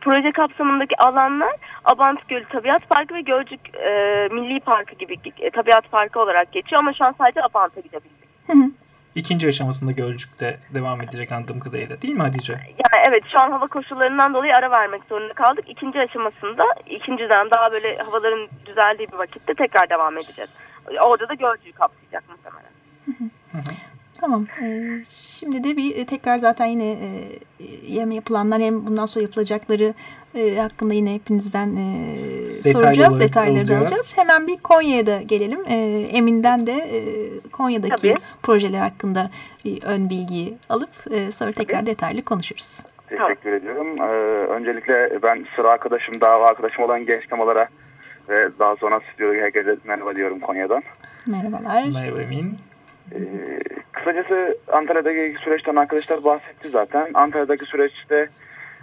Proje 0.00 0.32
kapsamındaki 0.32 0.96
alanlar 0.96 1.56
Abant 1.84 2.28
Gölü 2.28 2.44
Tabiat 2.48 2.88
Parkı 2.88 3.14
ve 3.14 3.20
Gölcük 3.20 3.60
e, 3.74 4.28
Milli 4.32 4.60
Parkı 4.60 4.94
gibi 4.94 5.16
e, 5.40 5.50
tabiat 5.50 5.90
parkı 5.90 6.20
olarak 6.20 6.52
geçiyor 6.52 6.82
ama 6.82 6.92
şu 6.92 7.04
an 7.04 7.14
sadece 7.18 7.42
Abant'a 7.42 7.80
gidebildik. 7.80 8.28
Hı 8.46 8.52
hı. 8.52 8.70
İkinci 9.20 9.48
aşamasında 9.48 9.92
Gölcük'te 9.92 10.58
devam 10.74 11.02
edecek 11.02 11.32
anladığım 11.32 11.60
kadarıyla. 11.60 12.02
Değil 12.02 12.14
mi 12.14 12.22
Hatice? 12.22 12.52
Yani 12.52 13.04
evet 13.08 13.22
şu 13.32 13.42
an 13.42 13.50
hava 13.50 13.66
koşullarından 13.66 14.34
dolayı 14.34 14.54
ara 14.54 14.70
vermek 14.70 15.02
zorunda 15.08 15.32
kaldık. 15.32 15.64
İkinci 15.68 16.00
aşamasında 16.00 16.64
ikinci 16.86 17.22
dönem 17.22 17.50
daha 17.50 17.72
böyle 17.72 17.98
havaların 17.98 18.48
düzeldiği 18.66 19.08
bir 19.12 19.16
vakitte 19.16 19.54
tekrar 19.54 19.90
devam 19.90 20.18
edeceğiz. 20.18 20.50
Orada 21.04 21.28
da 21.28 21.34
Gölcük'ü 21.34 21.72
kapsayacak 21.72 22.24
muhtemelen. 22.28 22.70
Tamam. 24.20 24.46
Ee, 24.62 25.02
şimdi 25.08 25.64
de 25.64 25.76
bir 25.76 25.96
e, 25.96 26.06
tekrar 26.06 26.38
zaten 26.38 26.66
yine 26.66 26.90
e, 26.90 28.00
hem 28.00 28.10
yapılanlar 28.10 28.60
hem 28.60 28.86
bundan 28.86 29.06
sonra 29.06 29.22
yapılacakları 29.22 29.94
e, 30.34 30.56
hakkında 30.56 30.94
yine 30.94 31.14
hepinizden 31.14 31.76
e, 31.76 32.06
Detaylı 32.64 32.72
soracağız. 32.72 33.20
Detayları 33.20 33.54
da 33.54 33.58
alacağız. 33.60 33.82
alacağız. 33.82 34.18
Hemen 34.18 34.46
bir 34.46 34.56
Konya'ya 34.56 35.06
da 35.06 35.22
gelelim. 35.22 35.60
E, 35.68 35.76
Emin'den 36.12 36.66
de 36.66 36.72
e, 36.72 37.00
Konya'daki 37.52 37.96
Tabii. 37.96 38.14
projeler 38.42 38.80
hakkında 38.80 39.30
bir 39.64 39.82
ön 39.82 40.10
bilgiyi 40.10 40.54
alıp 40.68 40.90
e, 41.10 41.32
sonra 41.32 41.52
tekrar 41.52 41.86
detaylı 41.86 42.22
konuşuruz. 42.22 42.80
Teşekkür 43.08 43.52
ediyorum. 43.52 44.02
Ee, 44.02 44.04
öncelikle 44.52 45.22
ben 45.22 45.46
sıra 45.56 45.70
arkadaşım, 45.70 46.20
dava 46.20 46.46
arkadaşım 46.46 46.84
olan 46.84 47.06
genç 47.06 47.26
temalara 47.26 47.68
ve 48.28 48.48
daha 48.58 48.76
sonra 48.76 49.00
stüdyoya 49.00 49.44
herkese 49.44 49.76
merhaba 49.84 50.16
diyorum 50.16 50.40
Konya'dan. 50.40 50.82
Merhabalar. 51.26 51.84
Merhaba 51.94 52.22
Emin. 52.22 52.56
Ee, 53.14 53.18
kısacası 53.92 54.58
Antalya'daki 54.72 55.36
süreçten 55.44 55.76
arkadaşlar 55.76 56.24
bahsetti 56.24 56.70
zaten. 56.72 57.10
Antalya'daki 57.14 57.64
süreçte 57.66 58.28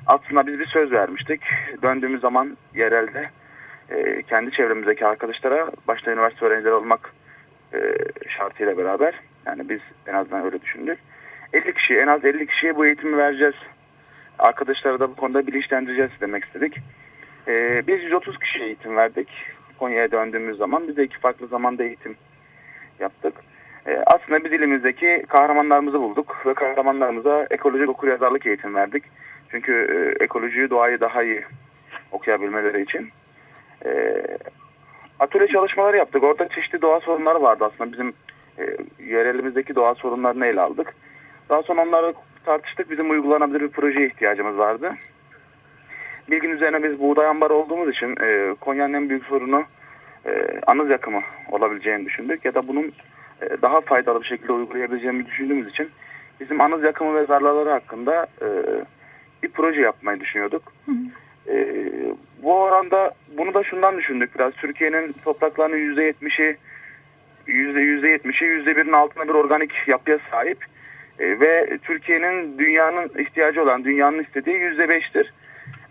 aslında 0.07 0.47
biz 0.47 0.59
bir 0.59 0.65
söz 0.65 0.91
vermiştik. 0.91 1.41
Döndüğümüz 1.81 2.21
zaman 2.21 2.57
yerelde 2.75 3.29
e, 3.89 4.21
kendi 4.21 4.51
çevremizdeki 4.51 5.05
arkadaşlara 5.05 5.71
başta 5.87 6.11
üniversite 6.11 6.45
öğrencileri 6.45 6.73
olmak 6.73 7.13
e, 7.73 7.79
şartıyla 8.37 8.77
beraber 8.77 9.13
yani 9.45 9.69
biz 9.69 9.79
en 10.07 10.13
azından 10.13 10.45
öyle 10.45 10.61
düşündük. 10.61 10.99
50 11.53 11.73
kişi 11.73 11.97
en 11.97 12.07
az 12.07 12.25
50 12.25 12.47
kişiye 12.47 12.75
bu 12.75 12.85
eğitimi 12.85 13.17
vereceğiz. 13.17 13.55
Arkadaşları 14.39 14.99
da 14.99 15.09
bu 15.09 15.15
konuda 15.15 15.47
bilinçlendireceğiz 15.47 16.11
demek 16.21 16.43
istedik. 16.45 16.77
E, 17.47 17.83
biz 17.87 18.03
130 18.03 18.39
kişiye 18.39 18.65
eğitim 18.65 18.95
verdik. 18.95 19.29
Konya'ya 19.79 20.11
döndüğümüz 20.11 20.57
zaman 20.57 20.87
biz 20.87 20.97
de 20.97 21.03
iki 21.03 21.19
farklı 21.19 21.47
zamanda 21.47 21.83
eğitim 21.83 22.15
yaptık. 22.99 23.33
E, 23.87 24.03
aslında 24.05 24.43
biz 24.43 24.51
ilimizdeki 24.51 25.23
kahramanlarımızı 25.29 25.99
bulduk 25.99 26.43
ve 26.45 26.53
kahramanlarımıza 26.53 27.47
ekolojik 27.51 27.89
okuryazarlık 27.89 28.45
eğitim 28.45 28.75
verdik. 28.75 29.03
Çünkü 29.51 29.73
e, 29.73 30.23
ekolojiyi, 30.23 30.69
doğayı 30.69 30.99
daha 30.99 31.23
iyi 31.23 31.43
okuyabilmeleri 32.11 32.81
için. 32.81 33.09
E, 33.85 34.21
atölye 35.19 35.47
çalışmaları 35.47 35.97
yaptık. 35.97 36.23
Orada 36.23 36.49
çeşitli 36.49 36.81
doğa 36.81 36.99
sorunları 36.99 37.41
vardı 37.41 37.71
aslında. 37.73 37.91
Bizim 37.91 38.13
e, 38.59 38.77
yerelimizdeki 39.03 39.75
doğa 39.75 39.95
sorunlarını 39.95 40.45
ele 40.45 40.61
aldık. 40.61 40.95
Daha 41.49 41.63
sonra 41.63 41.81
onları 41.81 42.13
tartıştık. 42.45 42.91
Bizim 42.91 43.09
uygulanabilir 43.09 43.61
bir 43.61 43.69
projeye 43.69 44.07
ihtiyacımız 44.07 44.57
vardı. 44.57 44.93
Bilgin 46.29 46.49
üzerine 46.49 46.83
biz 46.83 46.99
buğday 46.99 47.27
ambarı 47.27 47.53
olduğumuz 47.53 47.89
için 47.89 48.15
e, 48.21 48.55
Konya'nın 48.61 48.93
en 48.93 49.09
büyük 49.09 49.25
sorunu 49.25 49.63
e, 50.25 50.59
anız 50.67 50.89
yakımı 50.89 51.21
olabileceğini 51.51 52.05
düşündük. 52.05 52.45
Ya 52.45 52.53
da 52.53 52.67
bunun 52.67 52.93
e, 53.41 53.61
daha 53.61 53.81
faydalı 53.81 54.21
bir 54.21 54.27
şekilde 54.27 54.51
uygulayabileceğimizi 54.51 55.27
düşündüğümüz 55.29 55.69
için 55.69 55.89
bizim 56.39 56.61
anız 56.61 56.83
yakımı 56.83 57.15
ve 57.15 57.25
zararları 57.25 57.69
hakkında 57.69 58.27
e, 58.41 58.47
bir 59.43 59.49
proje 59.49 59.81
yapmayı 59.81 60.19
düşünüyorduk. 60.19 60.73
E, 61.47 61.83
bu 62.43 62.53
oranda 62.53 63.11
bunu 63.37 63.53
da 63.53 63.63
şundan 63.63 63.97
düşündük 63.97 64.35
biraz. 64.35 64.53
Türkiye'nin 64.53 65.15
topraklarının 65.23 65.95
%70'i 65.95 66.57
yüzde 67.47 67.79
yüzde 67.79 68.07
yetmişi 68.07 68.45
yüzde 68.45 68.77
birin 68.77 68.93
altında 68.93 69.27
bir 69.27 69.33
organik 69.33 69.71
yapıya 69.87 70.19
sahip 70.31 70.57
E, 71.19 71.39
ve 71.39 71.77
Türkiye'nin 71.83 72.57
dünyanın 72.57 73.11
ihtiyacı 73.17 73.63
olan 73.63 73.83
dünyanın 73.83 74.23
istediği 74.23 74.55
yüzde 74.55 74.89
beştir. 74.89 75.33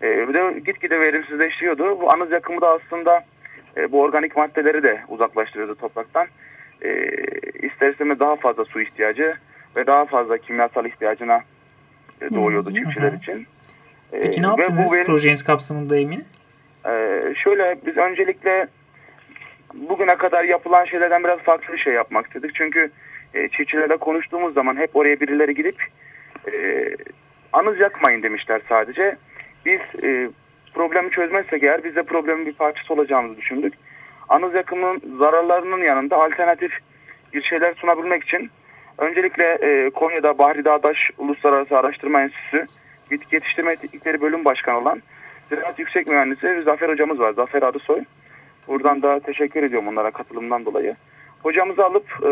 E, 0.01 0.27
bir 0.27 0.33
de 0.33 0.59
gitgide 0.59 0.99
verimsizleşiyordu. 0.99 2.01
Bu 2.01 2.13
anız 2.13 2.31
yakımı 2.31 2.61
da 2.61 2.69
aslında 2.69 3.23
e, 3.77 3.91
bu 3.91 4.01
organik 4.01 4.37
maddeleri 4.37 4.83
de 4.83 5.01
uzaklaştırıyordu 5.07 5.75
topraktan. 5.75 6.27
E, 6.81 7.09
ister 7.67 7.89
istemez 7.89 8.19
daha 8.19 8.35
fazla 8.35 8.65
su 8.65 8.81
ihtiyacı 8.81 9.35
ve 9.75 9.87
daha 9.87 10.05
fazla 10.05 10.37
kimyasal 10.37 10.85
ihtiyacına 10.85 11.41
doğuyordu 12.33 12.69
Hı 12.69 12.73
hı. 12.73 12.75
çiftçiler 12.83 13.11
için. 13.11 13.47
E, 14.13 14.21
Peki 14.21 14.41
ne 14.41 14.47
yaptınız 14.47 14.93
verim- 14.97 15.05
projeniz 15.05 15.43
kapsamında 15.43 15.97
Emin? 15.97 16.25
ee, 16.85 17.33
şöyle 17.43 17.75
biz 17.85 17.97
öncelikle 17.97 18.67
bugüne 19.73 20.15
kadar 20.15 20.43
yapılan 20.43 20.85
şeylerden 20.85 21.23
biraz 21.23 21.39
farklı 21.39 21.73
bir 21.73 21.79
şey 21.79 21.93
yapmak 21.93 22.25
istedik. 22.27 22.55
Çünkü 22.55 22.91
e, 23.33 23.47
çiftçilerle 23.49 23.97
konuştuğumuz 23.97 24.53
zaman 24.53 24.75
hep 24.75 24.95
oraya 24.95 25.19
birileri 25.19 25.55
gidip 25.55 25.83
e, 26.53 26.87
anız 27.53 27.79
yakmayın 27.79 28.23
demişler 28.23 28.61
sadece. 28.69 29.17
Biz 29.65 29.79
e, 30.03 30.29
problemi 30.73 31.11
çözmezsek 31.11 31.63
eğer 31.63 31.83
biz 31.83 31.95
de 31.95 32.03
problemin 32.03 32.45
bir 32.45 32.53
parçası 32.53 32.93
olacağımızı 32.93 33.37
düşündük. 33.37 33.73
Anız 34.29 34.53
yakımının 34.53 35.01
zararlarının 35.19 35.83
yanında 35.83 36.15
alternatif 36.17 36.71
bir 37.33 37.41
şeyler 37.41 37.73
sunabilmek 37.73 38.23
için 38.23 38.49
öncelikle 38.97 39.43
e, 39.61 39.89
Konya'da 39.89 40.37
Bahri 40.37 40.65
Dağdaş 40.65 40.97
Uluslararası 41.17 41.77
Araştırma 41.77 42.21
Enstitüsü 42.21 42.65
Bitki 43.11 43.35
Yetiştirme 43.35 43.75
Teknikleri 43.75 44.21
Bölüm 44.21 44.45
Başkanı 44.45 44.77
olan 44.77 45.01
Ziraat 45.49 45.79
Yüksek 45.79 46.07
Mühendisi 46.07 46.61
Zafer 46.65 46.89
Hocamız 46.89 47.19
var. 47.19 47.33
Zafer 47.33 47.61
Arısoy. 47.61 48.03
Buradan 48.67 49.01
da 49.01 49.19
teşekkür 49.19 49.63
ediyorum 49.63 49.87
onlara 49.87 50.11
katılımdan 50.11 50.65
dolayı. 50.65 50.95
Hocamızı 51.43 51.85
alıp 51.85 52.05
e, 52.11 52.31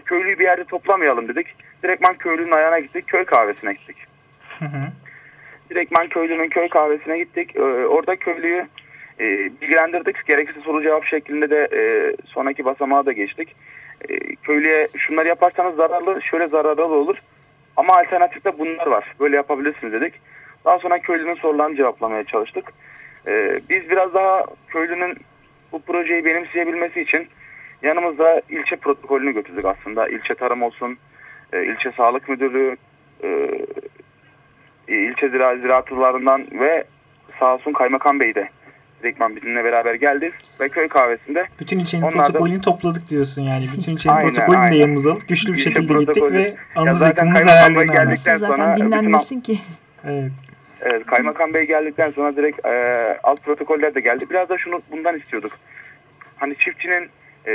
köylüyü 0.00 0.38
bir 0.38 0.44
yerde 0.44 0.64
toplamayalım 0.64 1.28
dedik. 1.28 1.46
Direktman 1.82 2.14
köylünün 2.14 2.52
ayağına 2.52 2.78
gittik. 2.78 3.06
Köy 3.06 3.24
kahvesine 3.24 3.72
gittik. 3.72 3.96
Hı 4.58 4.64
hı. 4.64 4.92
Direktman 5.70 6.08
köylünün 6.08 6.48
köy 6.48 6.68
kahvesine 6.68 7.18
gittik. 7.18 7.56
E, 7.56 7.62
orada 7.86 8.16
köylüyü 8.16 8.66
e, 9.20 9.24
bilgilendirdik. 9.60 10.26
Gerekirse 10.26 10.60
soru 10.60 10.82
cevap 10.82 11.04
şeklinde 11.04 11.50
de 11.50 11.68
e, 11.72 11.80
sonraki 12.26 12.64
basamağa 12.64 13.06
da 13.06 13.12
geçtik. 13.12 13.56
E, 14.08 14.34
köylüye 14.34 14.88
şunları 14.98 15.28
yaparsanız 15.28 15.76
zararlı, 15.76 16.22
şöyle 16.22 16.48
zararlı 16.48 16.84
olur. 16.84 17.16
Ama 17.76 17.94
alternatifte 17.94 18.58
bunlar 18.58 18.86
var. 18.86 19.14
Böyle 19.20 19.36
yapabilirsiniz 19.36 19.92
dedik. 19.92 20.14
Daha 20.64 20.78
sonra 20.78 20.98
köylünün 20.98 21.34
sorularını 21.34 21.76
cevaplamaya 21.76 22.24
çalıştık. 22.24 22.72
E, 23.28 23.60
biz 23.70 23.90
biraz 23.90 24.14
daha 24.14 24.44
köylünün 24.68 25.16
bu 25.72 25.82
projeyi 25.82 26.24
benimseyebilmesi 26.24 27.00
için 27.00 27.28
yanımızda 27.82 28.42
ilçe 28.48 28.76
protokolünü 28.76 29.32
götürdük 29.32 29.64
aslında. 29.64 30.08
İlçe 30.08 30.34
tarım 30.34 30.62
olsun, 30.62 30.98
e, 31.52 31.64
ilçe 31.64 31.92
sağlık 31.92 32.28
müdürlüğü, 32.28 32.76
e, 33.24 33.50
ilçe 34.88 35.28
zira 35.28 35.56
ziraatçılarından 35.56 36.46
ve 36.52 36.84
sağ 37.38 37.54
olsun 37.54 37.72
kaymakam 37.72 38.20
bey 38.20 38.34
de 38.34 38.48
direktman 39.02 39.36
bizimle 39.36 39.64
beraber 39.64 39.94
geldi 39.94 40.32
ve 40.60 40.68
köy 40.68 40.88
kahvesinde. 40.88 41.46
Bütün 41.60 41.78
ilçenin 41.78 42.02
Onlar 42.02 42.18
da- 42.18 42.22
protokolünü 42.24 42.60
topladık 42.60 43.08
diyorsun 43.08 43.42
yani. 43.42 43.64
Bütün 43.76 43.92
ilçenin 43.92 44.14
Aynen, 44.14 44.26
protokolünü 44.28 44.60
de 44.60 44.64
aynen. 44.64 44.76
yanımıza 44.76 45.12
alıp 45.12 45.28
güçlü 45.28 45.52
bir 45.52 45.58
İlçe 45.58 45.70
şekilde 45.70 45.98
gittik 45.98 46.22
ve 46.32 46.40
Ya 46.42 46.54
anız 46.76 46.98
zaten 46.98 47.26
yakımının 47.26 47.34
kaymakam 47.46 47.74
bey 47.74 47.86
zararlarını 47.86 47.92
geldikten 47.92 48.38
sonra 48.38 48.48
zaten 48.48 48.74
bütün 48.74 48.86
dinlenmesin 48.86 49.40
ki. 49.40 49.58
Evet. 50.04 50.32
Evet, 50.82 51.06
Kaymakam 51.06 51.54
Bey 51.54 51.66
geldikten 51.66 52.10
sonra 52.10 52.36
direkt 52.36 52.66
e, 52.66 52.72
alt 53.22 53.44
protokoller 53.44 53.94
de 53.94 54.00
geldi. 54.00 54.24
Biraz 54.30 54.48
da 54.48 54.58
şunu 54.58 54.82
bundan 54.90 55.18
istiyorduk. 55.18 55.52
Hani 56.36 56.56
çiftçinin 56.56 57.08
e, 57.46 57.52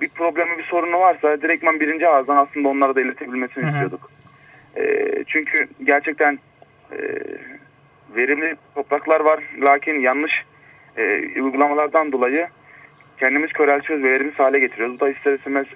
bir 0.00 0.08
problemi, 0.08 0.58
bir 0.58 0.62
sorunu 0.64 0.98
varsa 1.00 1.42
direktman 1.42 1.80
birinci 1.80 2.08
ağızdan 2.08 2.36
aslında 2.36 2.68
onlara 2.68 2.94
da 2.94 3.00
iletebilmesini 3.00 3.64
Hı 3.64 3.66
hı. 3.68 3.70
istiyorduk. 3.70 4.10
E, 4.76 4.84
çünkü 5.26 5.68
gerçekten 5.84 6.38
e, 6.92 6.98
verimli 8.16 8.56
topraklar 8.74 9.20
var. 9.20 9.40
Lakin 9.60 10.00
yanlış 10.00 10.32
e, 10.98 11.42
uygulamalardan 11.42 12.12
dolayı 12.12 12.48
kendimiz 13.18 13.52
köreltiyoruz 13.52 14.04
ve 14.04 14.12
verimsiz 14.12 14.38
hale 14.38 14.58
getiriyoruz. 14.58 14.96
Bu 14.96 15.00
da 15.00 15.10
ister 15.10 15.32
istemez 15.32 15.66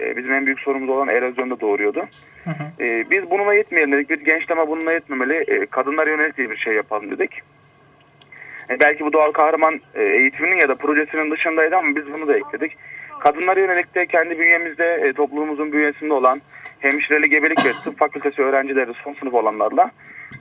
e, 0.00 0.16
bizim 0.16 0.32
en 0.32 0.46
büyük 0.46 0.60
sorunumuz 0.60 0.90
olan 0.90 1.08
erozyonu 1.08 1.50
da 1.50 1.60
doğuruyordu. 1.60 2.02
Hı 2.44 2.50
hı. 2.50 2.84
Ee, 2.84 3.04
biz 3.10 3.30
bununla 3.30 3.54
yetmeyelim 3.54 3.92
dedik. 3.92 4.10
Bir 4.10 4.20
gençleme 4.20 4.68
bununla 4.68 4.92
yetmemeli. 4.92 5.44
Ee, 5.48 5.66
kadınlara 5.66 6.10
yönelik 6.10 6.38
bir 6.38 6.56
şey 6.56 6.74
yapalım 6.74 7.10
dedik. 7.10 7.40
Ee, 8.70 8.80
belki 8.80 9.04
bu 9.04 9.12
doğal 9.12 9.32
kahraman 9.32 9.80
e, 9.94 10.02
eğitiminin 10.02 10.60
ya 10.60 10.68
da 10.68 10.74
projesinin 10.74 11.30
dışındaydı 11.30 11.76
ama 11.76 11.96
biz 11.96 12.12
bunu 12.12 12.28
da 12.28 12.36
ekledik. 12.36 12.76
Kadınlara 13.20 13.60
yönelik 13.60 13.94
de 13.94 14.06
kendi 14.06 14.38
bünyemizde 14.38 15.00
e, 15.04 15.12
toplumumuzun 15.12 15.72
bünyesinde 15.72 16.14
olan 16.14 16.42
hemşireli 16.80 17.30
gebelik 17.30 17.66
ve 17.66 17.72
tıp 17.84 17.98
fakültesi 17.98 18.42
öğrencileri 18.42 18.92
son 19.04 19.14
sınıf 19.14 19.34
olanlarla 19.34 19.90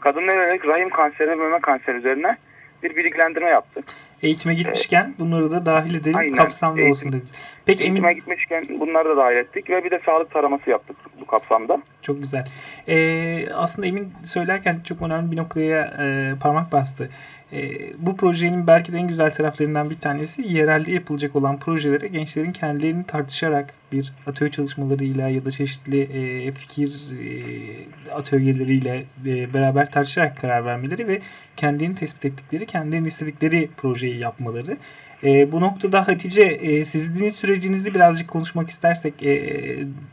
kadınlara 0.01 0.43
yönelik 0.43 0.67
rahim 0.67 0.89
kanseri 0.89 1.29
ve 1.29 1.35
meme 1.35 1.59
kanseri 1.59 1.97
üzerine 1.97 2.37
bir 2.83 2.95
bilgilendirme 2.95 3.49
yaptık. 3.49 3.85
Eğitime 4.23 4.53
gitmişken 4.55 5.15
bunları 5.19 5.51
da 5.51 5.65
dahil 5.65 5.95
edelim 5.95 6.17
Aynen. 6.17 6.35
kapsamlı 6.35 6.79
Eğitim- 6.79 6.89
olsun 6.91 7.09
dediniz. 7.09 7.31
Peki 7.69 7.83
Emin 7.83 7.95
Eğitime 7.95 8.13
gitmişken 8.13 8.79
bunları 8.79 9.09
da 9.09 9.17
dahil 9.17 9.37
ettik 9.37 9.69
ve 9.69 9.83
bir 9.83 9.91
de 9.91 10.01
sağlık 10.05 10.31
taraması 10.31 10.69
yaptık 10.69 10.97
bu 11.21 11.25
kapsamda. 11.25 11.81
Çok 12.01 12.21
güzel. 12.21 12.43
Ee, 12.87 13.45
aslında 13.53 13.87
Emin 13.87 14.13
söylerken 14.23 14.79
çok 14.87 15.01
önemli 15.01 15.31
bir 15.31 15.37
noktaya 15.37 15.81
e, 15.99 16.33
parmak 16.39 16.71
bastı. 16.71 17.09
E, 17.53 17.59
bu 17.97 18.17
projenin 18.17 18.67
belki 18.67 18.93
de 18.93 18.97
en 18.97 19.07
güzel 19.07 19.31
taraflarından 19.31 19.89
bir 19.89 19.99
tanesi 19.99 20.41
yerelde 20.47 20.91
yapılacak 20.91 21.35
olan 21.35 21.59
projelere 21.59 22.07
gençlerin 22.07 22.51
kendilerini 22.51 23.05
tartışarak 23.05 23.73
bir 23.91 24.13
atölye 24.27 24.51
çalışmalarıyla 24.51 25.29
ya 25.29 25.45
da 25.45 25.51
çeşitli 25.51 26.01
e, 26.01 26.51
fikir 26.51 26.89
e, 27.11 28.11
atölyeleriyle 28.11 29.03
e, 29.25 29.53
beraber 29.53 29.91
tartışarak 29.91 30.37
karar 30.37 30.65
vermeleri 30.65 31.07
ve 31.07 31.21
kendilerini 31.57 31.95
tespit 31.95 32.25
ettikleri, 32.25 32.65
kendilerini 32.65 33.07
istedikleri 33.07 33.69
projeyi 33.77 34.19
yapmaları. 34.19 34.77
E, 35.23 35.51
bu 35.51 35.61
noktada 35.61 36.07
Hatice 36.07 36.41
e, 36.41 36.85
sizin 36.85 37.29
sürecinizi 37.29 37.93
birazcık 37.93 38.29
konuşmak 38.29 38.69
istersek 38.69 39.23
e, 39.23 39.39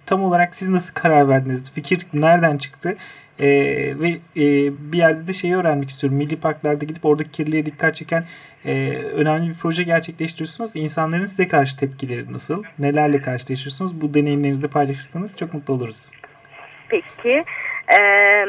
tam 0.06 0.24
olarak 0.24 0.54
siz 0.54 0.68
nasıl 0.68 0.94
karar 0.94 1.28
verdiniz? 1.28 1.72
Fikir 1.72 2.06
nereden 2.12 2.58
çıktı? 2.58 2.96
E, 3.38 3.48
ve 3.98 4.08
e, 4.36 4.72
bir 4.92 4.98
yerde 4.98 5.26
de 5.26 5.32
şeyi 5.32 5.56
öğrenmek 5.56 5.90
istiyorum. 5.90 6.18
Milli 6.18 6.36
parklarda 6.36 6.84
gidip 6.84 7.04
oradaki 7.04 7.30
kirliliğe 7.30 7.66
dikkat 7.66 7.96
çeken 7.96 8.24
e, 8.64 8.92
önemli 8.94 9.48
bir 9.48 9.54
proje 9.54 9.82
gerçekleştiriyorsunuz. 9.82 10.76
İnsanların 10.76 11.24
size 11.24 11.48
karşı 11.48 11.76
tepkileri 11.76 12.32
nasıl? 12.32 12.62
Nelerle 12.78 13.20
karşılaşıyorsunuz? 13.20 14.00
Bu 14.00 14.14
deneyimlerinizi 14.14 14.62
de 14.62 14.68
paylaşırsanız 14.68 15.36
çok 15.36 15.54
mutlu 15.54 15.74
oluruz. 15.74 16.10
Peki. 16.88 17.44
Ee, 17.88 18.44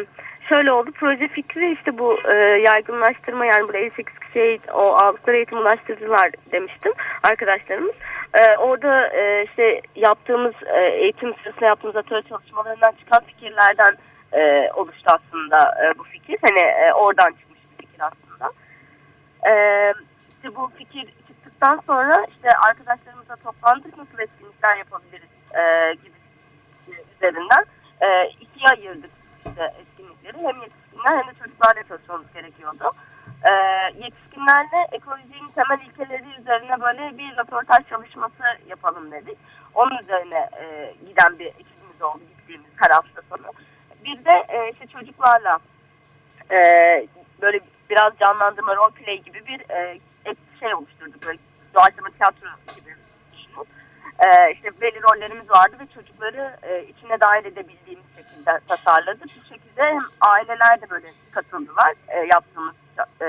şöyle 0.49 0.71
oldu. 0.71 0.91
Proje 0.91 1.27
fikri 1.27 1.73
işte 1.73 1.97
bu 1.97 2.19
e, 2.31 2.35
yaygınlaştırma 2.37 3.45
yani 3.45 3.67
buraya 3.67 3.85
58 3.85 4.19
kişiye 4.19 4.59
o 4.73 4.83
aldıkları 4.83 5.35
eğitim 5.35 5.57
ulaştırdılar 5.57 6.31
demiştim 6.51 6.93
arkadaşlarımız. 7.23 7.95
Ee, 8.33 8.57
orada 8.57 9.07
e, 9.07 9.43
işte 9.43 9.81
yaptığımız 9.95 10.53
e, 10.65 10.79
eğitim 10.79 11.33
sırasında 11.33 11.65
yaptığımız 11.65 11.95
atölye 11.95 12.21
çalışmalarından 12.21 12.91
çıkan 12.99 13.23
fikirlerden 13.23 13.97
e, 14.33 14.71
oluştu 14.71 15.05
aslında 15.05 15.57
e, 15.57 15.97
bu 15.97 16.03
fikir. 16.03 16.37
Hani 16.41 16.61
e, 16.61 16.93
oradan 16.93 17.31
çıkmış 17.31 17.59
bir 17.71 17.85
fikir 17.85 18.01
aslında. 18.01 18.51
Ee, 19.47 19.93
işte 20.29 20.55
bu 20.55 20.71
fikir 20.77 21.05
çıktıktan 21.27 21.81
sonra 21.87 22.25
işte 22.29 22.49
arkadaşlarımızla 22.69 23.35
toplandık 23.35 23.97
nasıl 23.97 24.19
etkinlikler 24.19 24.77
yapabiliriz 24.77 25.29
e, 25.55 25.93
gibi 25.93 26.17
üzerinden 27.15 27.65
e, 28.01 28.29
ikiye 28.29 28.69
ayırdık 28.71 29.11
işte 29.45 29.73
etkinlikleri. 30.27 30.47
Hem 30.47 30.61
yetişkinler 30.61 31.17
hem 31.17 31.27
de 31.27 31.39
çocuklarla 31.39 31.83
çalışmamız 31.87 32.33
gerekiyordu. 32.33 32.91
E, 33.43 33.51
yetişkinlerle 34.03 34.87
ekolojinin 34.91 35.49
temel 35.55 35.85
ilkeleri 35.85 36.41
üzerine 36.41 36.81
böyle 36.81 37.17
bir 37.17 37.37
röportaj 37.37 37.89
çalışması 37.89 38.43
yapalım 38.67 39.11
dedik. 39.11 39.37
Onun 39.73 39.97
üzerine 39.97 40.49
e, 40.59 40.93
giden 41.07 41.39
bir 41.39 41.45
ekibimiz 41.45 42.01
oldu 42.01 42.19
gittiğimiz 42.37 42.69
her 42.75 42.89
hafta 42.89 43.21
sonu. 43.29 43.51
Bir 44.05 44.25
de 44.25 44.45
e, 44.49 44.71
işte 44.71 44.87
çocuklarla 44.87 45.59
e, 46.51 46.57
böyle 47.41 47.59
biraz 47.89 48.13
canlandırma 48.19 48.75
role 48.75 48.93
play 48.93 49.21
gibi 49.21 49.45
bir 49.47 49.69
e, 49.69 49.99
şey 50.59 50.73
oluşturduk. 50.73 51.25
Böyle 51.25 51.39
doğaçlama 51.73 52.09
tiyatro 52.09 52.47
gibi. 52.75 52.95
E, 54.25 54.51
işte 54.53 54.69
belli 54.81 54.99
rollerimiz 55.03 55.49
vardı 55.49 55.75
ve 55.79 55.85
çocukları 55.95 56.55
e, 56.63 56.83
içine 56.83 57.19
dahil 57.19 57.45
edebildiğimiz 57.45 58.05
şekilde 58.15 58.59
tasarladık. 58.67 59.23
Bu 59.23 59.53
şekilde 59.53 59.83
hem 59.83 60.03
aileler 60.21 60.81
de 60.81 60.89
böyle 60.89 61.07
katıldılar 61.31 61.93
e, 62.07 62.17
yaptığımız 62.33 62.75
e, 63.21 63.27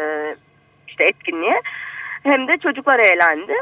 işte 0.89 1.05
etkinliğe. 1.05 1.61
Hem 2.23 2.49
de 2.49 2.59
çocuklar 2.59 2.99
eğlendi. 2.99 3.55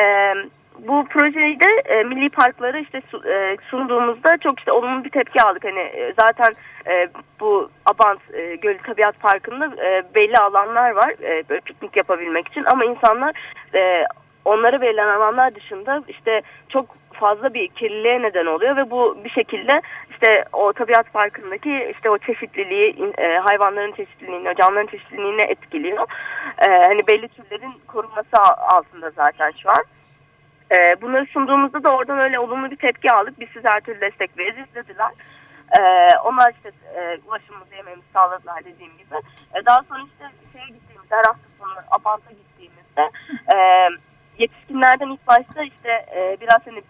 E, 0.00 0.34
bu 0.78 1.04
projeyi 1.08 1.60
de 1.60 1.70
e, 1.84 2.02
milli 2.04 2.28
parkları 2.30 2.80
işte 2.80 3.02
su- 3.10 3.28
e, 3.28 3.56
sunduğumuzda 3.70 4.36
çok 4.38 4.58
işte 4.58 4.72
olumlu 4.72 5.04
bir 5.04 5.10
tepki 5.10 5.42
aldık. 5.42 5.64
Hani 5.64 5.80
e, 5.80 6.12
zaten 6.20 6.54
e, 6.86 7.08
bu 7.40 7.70
Abant 7.86 8.20
e, 8.34 8.56
Gölü 8.56 8.78
Tabiat 8.78 9.20
Parkı'nda 9.20 9.84
e, 9.84 10.14
belli 10.14 10.36
alanlar 10.36 10.90
var 10.90 11.10
e, 11.22 11.48
böyle 11.48 11.60
piknik 11.60 11.96
yapabilmek 11.96 12.48
için 12.48 12.64
ama 12.64 12.84
insanlar 12.84 13.34
e, 13.74 14.04
onlara 14.48 14.80
verilen 14.80 15.08
alanlar 15.08 15.54
dışında 15.54 16.02
işte 16.08 16.42
çok 16.68 16.86
fazla 17.12 17.54
bir 17.54 17.68
kirliliğe 17.68 18.22
neden 18.22 18.46
oluyor 18.46 18.76
ve 18.76 18.90
bu 18.90 19.24
bir 19.24 19.30
şekilde 19.30 19.82
işte 20.10 20.44
o 20.52 20.72
tabiat 20.72 21.12
parkındaki 21.12 21.92
işte 21.94 22.10
o 22.10 22.18
çeşitliliği 22.18 23.12
e, 23.18 23.38
hayvanların 23.38 23.92
çeşitliliğini, 23.92 24.54
canlıların 24.60 24.86
çeşitliliğini 24.86 25.42
etkiliyor. 25.42 26.06
E, 26.66 26.68
hani 26.68 27.00
belli 27.08 27.28
türlerin 27.28 27.72
korunması 27.86 28.36
altında 28.58 29.10
zaten 29.10 29.52
şu 29.62 29.70
an. 29.70 29.84
E, 30.76 31.00
bunları 31.02 31.26
sunduğumuzda 31.26 31.82
da 31.82 31.90
oradan 31.96 32.18
öyle 32.18 32.38
olumlu 32.38 32.70
bir 32.70 32.76
tepki 32.76 33.12
aldık. 33.12 33.40
Biz 33.40 33.48
size 33.48 33.68
her 33.68 33.80
türlü 33.80 34.00
destek 34.00 34.38
veririz 34.38 34.74
dediler. 34.74 35.10
E, 35.78 35.82
onlar 36.24 36.52
işte 36.52 36.70
e, 36.96 37.18
ulaşımımızı 37.28 37.74
yemeğimizi 37.74 38.08
sağladılar 38.12 38.64
dediğim 38.64 38.92
gibi. 38.98 39.14
E, 39.54 39.66
daha 39.66 39.82
sonra 39.88 40.00
işte 40.12 40.24
şeye 40.52 40.66
gittiğimizde 40.66 41.16
her 41.16 41.24
hafta 41.24 41.48
sonu 41.58 41.72
Abant'a 41.90 42.30
gittiğimizde 42.30 43.10
e, 43.54 43.56
yetişkinlerden 44.38 45.08
ilk 45.08 45.26
başta 45.26 45.62
işte 45.62 46.06
e, 46.16 46.36
biraz 46.40 46.66
hani 46.66 46.82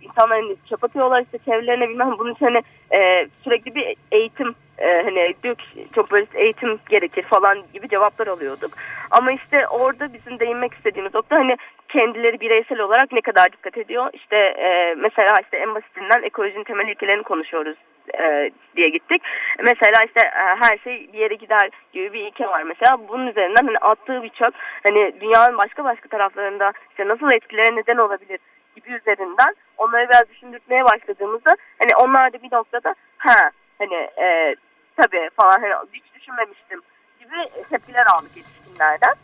insanlar 0.00 0.40
hani 0.42 0.56
çöp 0.68 0.84
atıyorlar 0.84 1.22
işte 1.22 1.38
çevrelerine 1.44 1.88
bilmem 1.88 2.18
bunun 2.18 2.34
için 2.34 2.46
hani 2.46 2.62
e, 2.94 3.28
sürekli 3.44 3.74
bir 3.74 3.96
eğitim 4.12 4.54
e, 4.82 5.02
hani 5.04 5.34
ki 5.42 5.86
çok 5.94 6.10
böyle 6.10 6.26
eğitim 6.34 6.78
gerekir 6.88 7.22
falan 7.22 7.62
gibi 7.72 7.88
cevaplar 7.88 8.26
alıyorduk. 8.26 8.70
Ama 9.10 9.32
işte 9.32 9.68
orada 9.68 10.12
bizim 10.12 10.38
değinmek 10.38 10.74
istediğimiz 10.74 11.14
nokta 11.14 11.36
hani 11.36 11.56
kendileri 11.88 12.40
bireysel 12.40 12.80
olarak 12.80 13.12
ne 13.12 13.20
kadar 13.20 13.52
dikkat 13.52 13.78
ediyor. 13.78 14.10
İşte 14.12 14.36
e, 14.36 14.94
mesela 14.94 15.34
işte 15.42 15.56
en 15.56 15.74
basitinden 15.74 16.22
ekolojinin 16.22 16.64
temel 16.64 16.88
ilkelerini 16.88 17.22
konuşuyoruz 17.22 17.76
e, 18.18 18.50
diye 18.76 18.88
gittik. 18.88 19.22
Mesela 19.58 20.04
işte 20.04 20.20
e, 20.26 20.44
her 20.60 20.78
şey 20.78 21.12
bir 21.12 21.18
yere 21.18 21.34
gider 21.34 21.70
gibi 21.92 22.12
bir 22.12 22.20
ilke 22.20 22.46
var 22.46 22.62
mesela. 22.62 23.08
Bunun 23.08 23.26
üzerinden 23.26 23.66
hani 23.66 23.78
attığı 23.78 24.22
bir 24.22 24.28
çöp 24.28 24.54
hani 24.88 25.20
dünyanın 25.20 25.58
başka 25.58 25.84
başka 25.84 26.08
taraflarında 26.08 26.72
işte 26.90 27.08
nasıl 27.08 27.30
etkilere 27.30 27.76
neden 27.76 27.96
olabilir 27.96 28.38
gibi 28.76 28.90
üzerinden 28.92 29.54
onları 29.78 30.08
biraz 30.08 30.28
düşündürtmeye 30.30 30.84
başladığımızda 30.84 31.50
hani 31.78 32.04
onlar 32.04 32.32
da 32.32 32.42
bir 32.42 32.52
noktada 32.52 32.94
ha 33.18 33.50
hani 33.78 34.08
e, 34.20 34.54
tabii 34.96 35.30
falan 35.36 35.60
hani 35.60 35.74
hiç 35.92 36.14
düşünmemiştim 36.14 36.80
gibi 37.20 37.64
tepkiler 37.70 38.06
aldık 38.06 38.36
yetişkinlerden. 38.36 39.14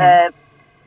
e, 0.00 0.30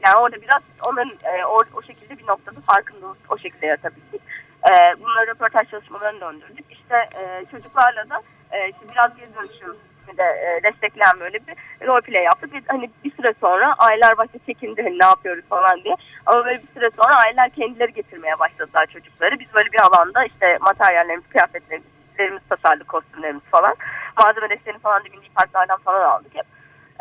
yani 0.05 0.17
orada 0.19 0.41
biraz 0.41 0.61
onların 0.87 1.13
e, 1.23 1.45
o, 1.45 1.59
o 1.73 1.81
şekilde 1.81 2.17
bir 2.17 2.27
noktada 2.27 2.61
farkındalık 2.61 3.17
o 3.29 3.37
şekilde 3.37 3.65
yaratabildik. 3.65 4.21
E, 4.69 4.71
bunları 4.99 5.27
röportaj 5.27 5.69
çalışmalarını 5.69 6.21
döndürdük. 6.21 6.65
İşte 6.69 6.95
e, 6.95 7.45
çocuklarla 7.51 8.09
da 8.09 8.21
e, 8.51 8.69
işte 8.69 8.89
biraz 8.91 9.17
geri 9.17 9.35
dönüşüm 9.35 9.77
de 10.17 10.23
e, 10.23 10.63
destekleyen 10.63 11.19
böyle 11.19 11.39
bir 11.47 11.87
role 11.87 12.01
play 12.01 12.23
yaptık. 12.23 12.53
Ve 12.53 12.61
hani 12.67 12.89
bir 13.03 13.11
süre 13.11 13.33
sonra 13.41 13.75
aileler 13.77 14.17
başta 14.17 14.39
çekindi 14.45 14.83
hani 14.83 14.99
ne 14.99 15.05
yapıyoruz 15.05 15.45
falan 15.49 15.83
diye. 15.83 15.95
Ama 16.25 16.45
böyle 16.45 16.63
bir 16.63 16.67
süre 16.73 16.89
sonra 17.01 17.15
aileler 17.15 17.49
kendileri 17.49 17.93
getirmeye 17.93 18.39
başladılar 18.39 18.85
çocukları. 18.85 19.39
Biz 19.39 19.53
böyle 19.53 19.71
bir 19.71 19.79
alanda 19.79 20.25
işte 20.25 20.57
materyallerimiz, 20.61 21.29
kıyafetlerimiz, 21.29 21.87
tasarladık, 22.49 22.87
kostümlerimiz 22.87 23.43
falan. 23.51 23.75
Malzeme 24.21 24.49
desteğini 24.49 24.79
falan 24.79 25.03
da 25.03 25.07
günlük 25.07 25.35
parklardan 25.35 25.77
falan 25.77 26.09
aldık 26.09 26.35
hep. 26.35 26.45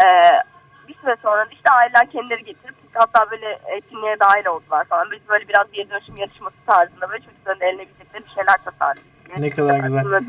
Ee, 0.05 0.41
bir 0.89 0.95
süre 0.95 1.17
sonra 1.23 1.47
işte 1.53 1.71
aileler 1.71 2.11
kendileri 2.11 2.45
getirip 2.45 2.75
hatta 2.95 3.31
böyle 3.31 3.59
etkinliğe 3.67 4.17
dahil 4.21 4.47
oldular 4.47 4.85
falan. 4.85 5.11
Biz 5.11 5.29
böyle 5.29 5.49
biraz 5.49 5.73
bir 5.73 5.91
dönüşüm 5.91 6.15
yarışması 6.19 6.57
tarzında 6.67 7.09
böyle 7.09 7.25
çocukların 7.25 7.69
eline 7.69 7.83
bilecekleri 7.83 8.25
bir 8.25 8.31
şeyler 8.31 8.57
tasarladık. 8.65 9.05
Ne 9.39 9.51
kadar 9.51 9.79
güzel. 9.79 10.23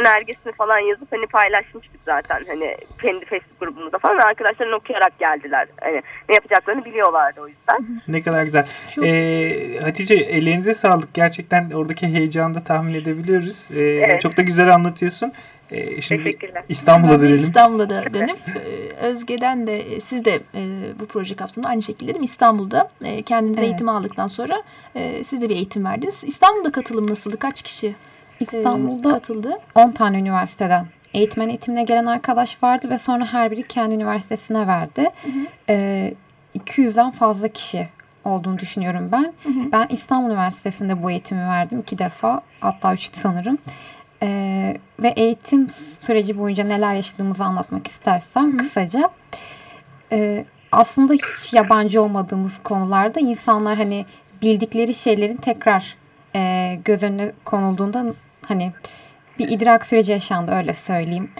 Önergesini 0.00 0.52
falan 0.52 0.78
yazıp 0.78 1.12
hani 1.12 1.26
paylaşmıştık 1.26 2.00
zaten 2.04 2.44
hani 2.48 2.76
kendi 3.02 3.24
Facebook 3.24 3.60
grubumuzda 3.60 3.98
falan 3.98 4.18
arkadaşların 4.18 4.74
okuyarak 4.74 5.18
geldiler. 5.18 5.68
Hani 5.80 6.02
ne 6.28 6.34
yapacaklarını 6.34 6.84
biliyorlardı 6.84 7.40
o 7.40 7.48
yüzden. 7.48 8.02
Ne 8.08 8.22
kadar 8.22 8.44
güzel. 8.44 8.66
Ee, 9.02 9.80
Hatice 9.82 10.14
ellerinize 10.14 10.74
sağlık. 10.74 11.14
Gerçekten 11.14 11.70
oradaki 11.70 12.06
heyecanı 12.06 12.54
da 12.54 12.60
tahmin 12.64 12.94
edebiliyoruz. 12.94 13.68
Ee, 13.70 13.80
evet. 13.80 14.20
Çok 14.20 14.36
da 14.36 14.42
güzel 14.42 14.74
anlatıyorsun. 14.74 15.32
Ee, 15.70 16.00
şimdi 16.00 16.38
İstanbul'a 16.68 17.20
dönelim. 17.20 17.36
İstanbul'a 17.36 17.90
da 17.90 18.14
dönüp 18.14 18.36
Özge'den 19.00 19.66
de 19.66 20.00
siz 20.00 20.24
de 20.24 20.40
e, 20.54 20.60
bu 21.00 21.06
proje 21.06 21.36
kapsamında 21.36 21.68
aynı 21.68 21.82
şekilde 21.82 22.08
değil 22.08 22.20
mi? 22.20 22.24
İstanbul'da 22.24 22.90
e, 23.04 23.22
kendinize 23.22 23.60
evet. 23.60 23.70
eğitim 23.70 23.88
aldıktan 23.88 24.26
sonra 24.26 24.62
e, 24.94 25.24
siz 25.24 25.42
de 25.42 25.48
bir 25.48 25.54
eğitim 25.54 25.84
verdiniz. 25.84 26.24
İstanbul'da 26.24 26.72
katılım 26.72 27.10
nasıldı? 27.10 27.38
Kaç 27.38 27.62
kişi 27.62 27.94
İstanbul'da 28.40 29.10
katıldı? 29.10 29.58
10 29.74 29.90
tane 29.90 30.18
üniversiteden 30.18 30.86
eğitmen 31.14 31.48
eğitimine 31.48 31.84
gelen 31.84 32.06
arkadaş 32.06 32.62
vardı 32.62 32.90
ve 32.90 32.98
sonra 32.98 33.24
her 33.32 33.50
biri 33.50 33.62
kendi 33.62 33.94
üniversitesine 33.94 34.66
verdi. 34.66 35.10
Hı 35.22 35.28
hı. 35.28 35.46
E, 35.68 36.14
200'den 36.58 37.10
fazla 37.10 37.48
kişi 37.48 37.88
olduğunu 38.24 38.58
düşünüyorum 38.58 39.08
ben. 39.12 39.32
Hı 39.42 39.48
hı. 39.48 39.72
Ben 39.72 39.86
İstanbul 39.90 40.30
Üniversitesi'nde 40.30 41.02
bu 41.02 41.10
eğitimi 41.10 41.40
verdim 41.40 41.80
iki 41.80 41.98
defa 41.98 42.40
hatta 42.60 42.94
üç 42.94 43.14
sanırım. 43.14 43.58
Ee, 44.22 44.76
ve 44.98 45.08
eğitim 45.08 45.68
süreci 46.00 46.38
boyunca 46.38 46.64
neler 46.64 46.94
yaşadığımızı 46.94 47.44
anlatmak 47.44 47.86
istersen 47.86 48.52
Hı. 48.52 48.56
kısaca. 48.56 49.10
Ee, 50.12 50.44
aslında 50.72 51.12
hiç 51.12 51.52
yabancı 51.52 52.02
olmadığımız 52.02 52.62
konularda 52.62 53.20
insanlar 53.20 53.76
hani 53.76 54.06
bildikleri 54.42 54.94
şeylerin 54.94 55.36
tekrar 55.36 55.96
e, 56.34 56.74
göz 56.84 57.02
önüne 57.02 57.32
konulduğunda 57.44 58.04
hani 58.48 58.72
bir 59.38 59.48
idrak 59.48 59.86
süreci 59.86 60.12
yaşandı 60.12 60.52
öyle 60.52 60.74
söyleyeyim. 60.74 61.30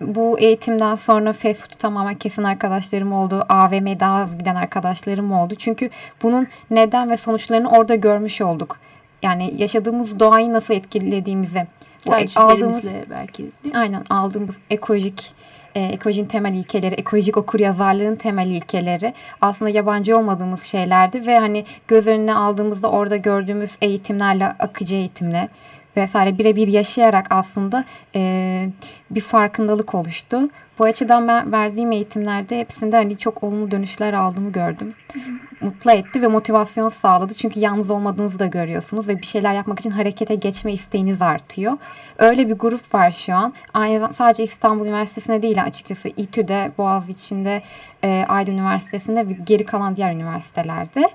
Bu 0.00 0.38
eğitimden 0.38 0.94
sonra 0.94 1.32
fast 1.32 1.60
food'u 1.60 1.78
tamamen 1.78 2.14
kesin 2.14 2.42
arkadaşlarım 2.42 3.12
oldu. 3.12 3.46
AVM'ye 3.48 4.00
daha 4.00 4.18
az 4.18 4.38
giden 4.38 4.54
arkadaşlarım 4.54 5.32
oldu. 5.32 5.54
Çünkü 5.58 5.90
bunun 6.22 6.48
neden 6.70 7.10
ve 7.10 7.16
sonuçlarını 7.16 7.70
orada 7.70 7.94
görmüş 7.94 8.40
olduk. 8.40 8.78
Yani 9.22 9.54
yaşadığımız 9.56 10.20
doğayı 10.20 10.52
nasıl 10.52 10.74
etkilediğimizi 10.74 11.66
bu 12.06 12.12
aldığımız 12.36 12.84
belki? 13.10 13.50
Aynen 13.74 14.04
aldığımız 14.10 14.58
ekolojik 14.70 15.34
e, 15.74 15.80
ekolojinin 15.80 16.28
temel 16.28 16.54
ilkeleri, 16.54 16.94
ekolojik 16.94 17.36
okur 17.36 17.60
yazarlığın 17.60 18.16
temel 18.16 18.46
ilkeleri 18.46 19.14
aslında 19.40 19.70
yabancı 19.70 20.18
olmadığımız 20.18 20.62
şeylerdi 20.62 21.26
ve 21.26 21.38
hani 21.38 21.64
göz 21.88 22.06
önüne 22.06 22.34
aldığımızda 22.34 22.90
orada 22.90 23.16
gördüğümüz 23.16 23.70
eğitimlerle, 23.82 24.44
akıcı 24.46 24.94
eğitimle 24.94 25.48
vesaire 25.96 26.38
birebir 26.38 26.68
yaşayarak 26.68 27.26
aslında 27.30 27.84
e, 28.14 28.68
bir 29.10 29.20
farkındalık 29.20 29.94
oluştu. 29.94 30.48
Bu 30.78 30.84
açıdan 30.84 31.28
ben 31.28 31.52
verdiğim 31.52 31.92
eğitimlerde 31.92 32.60
hepsinde 32.60 32.96
hani 32.96 33.18
çok 33.18 33.42
olumlu 33.44 33.70
dönüşler 33.70 34.12
aldığımı 34.12 34.52
gördüm. 34.52 34.94
Hı 35.12 35.18
hı. 35.18 35.32
Mutlu 35.60 35.90
etti 35.90 36.22
ve 36.22 36.28
motivasyon 36.28 36.88
sağladı. 36.88 37.34
Çünkü 37.34 37.60
yalnız 37.60 37.90
olmadığınızı 37.90 38.38
da 38.38 38.46
görüyorsunuz 38.46 39.08
ve 39.08 39.18
bir 39.18 39.26
şeyler 39.26 39.54
yapmak 39.54 39.80
için 39.80 39.90
harekete 39.90 40.34
geçme 40.34 40.72
isteğiniz 40.72 41.22
artıyor. 41.22 41.72
Öyle 42.18 42.48
bir 42.48 42.54
grup 42.54 42.94
var 42.94 43.10
şu 43.10 43.34
an. 43.34 43.54
Aynı 43.74 44.14
sadece 44.14 44.44
İstanbul 44.44 44.86
Üniversitesi'nde 44.86 45.42
değil 45.42 45.62
açıkçası. 45.62 46.08
İTÜ'de, 46.08 46.72
Boğaziçi'nde, 46.78 47.62
e, 48.04 48.24
Aydın 48.28 48.52
Üniversitesi'nde 48.52 49.28
ve 49.28 49.32
geri 49.46 49.64
kalan 49.64 49.96
diğer 49.96 50.12
üniversitelerde. 50.12 51.10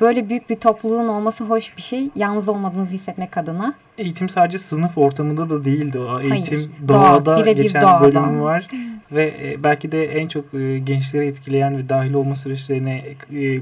Böyle 0.00 0.28
büyük 0.28 0.50
bir 0.50 0.56
topluluğun 0.56 1.08
olması 1.08 1.44
hoş 1.44 1.76
bir 1.76 1.82
şey. 1.82 2.10
Yalnız 2.16 2.48
olmadığınızı 2.48 2.92
hissetmek 2.92 3.38
adına. 3.38 3.74
Eğitim 3.98 4.28
sadece 4.28 4.58
sınıf 4.58 4.98
ortamında 4.98 5.50
da 5.50 5.64
değildi. 5.64 5.98
O 5.98 6.20
eğitim 6.20 6.58
Hayır, 6.58 6.70
doğada 6.88 7.36
doğa, 7.44 7.52
geçen 7.52 7.82
doğada. 7.82 8.00
bölümü 8.00 8.42
var. 8.42 8.68
Ve 9.12 9.34
e, 9.42 9.62
belki 9.62 9.92
de 9.92 10.04
en 10.04 10.28
çok 10.28 10.54
e, 10.54 10.78
gençleri 10.78 11.26
etkileyen 11.26 11.78
ve 11.78 11.88
dahil 11.88 12.14
olma 12.14 12.36
süreçlerine 12.36 13.04
e, 13.36 13.60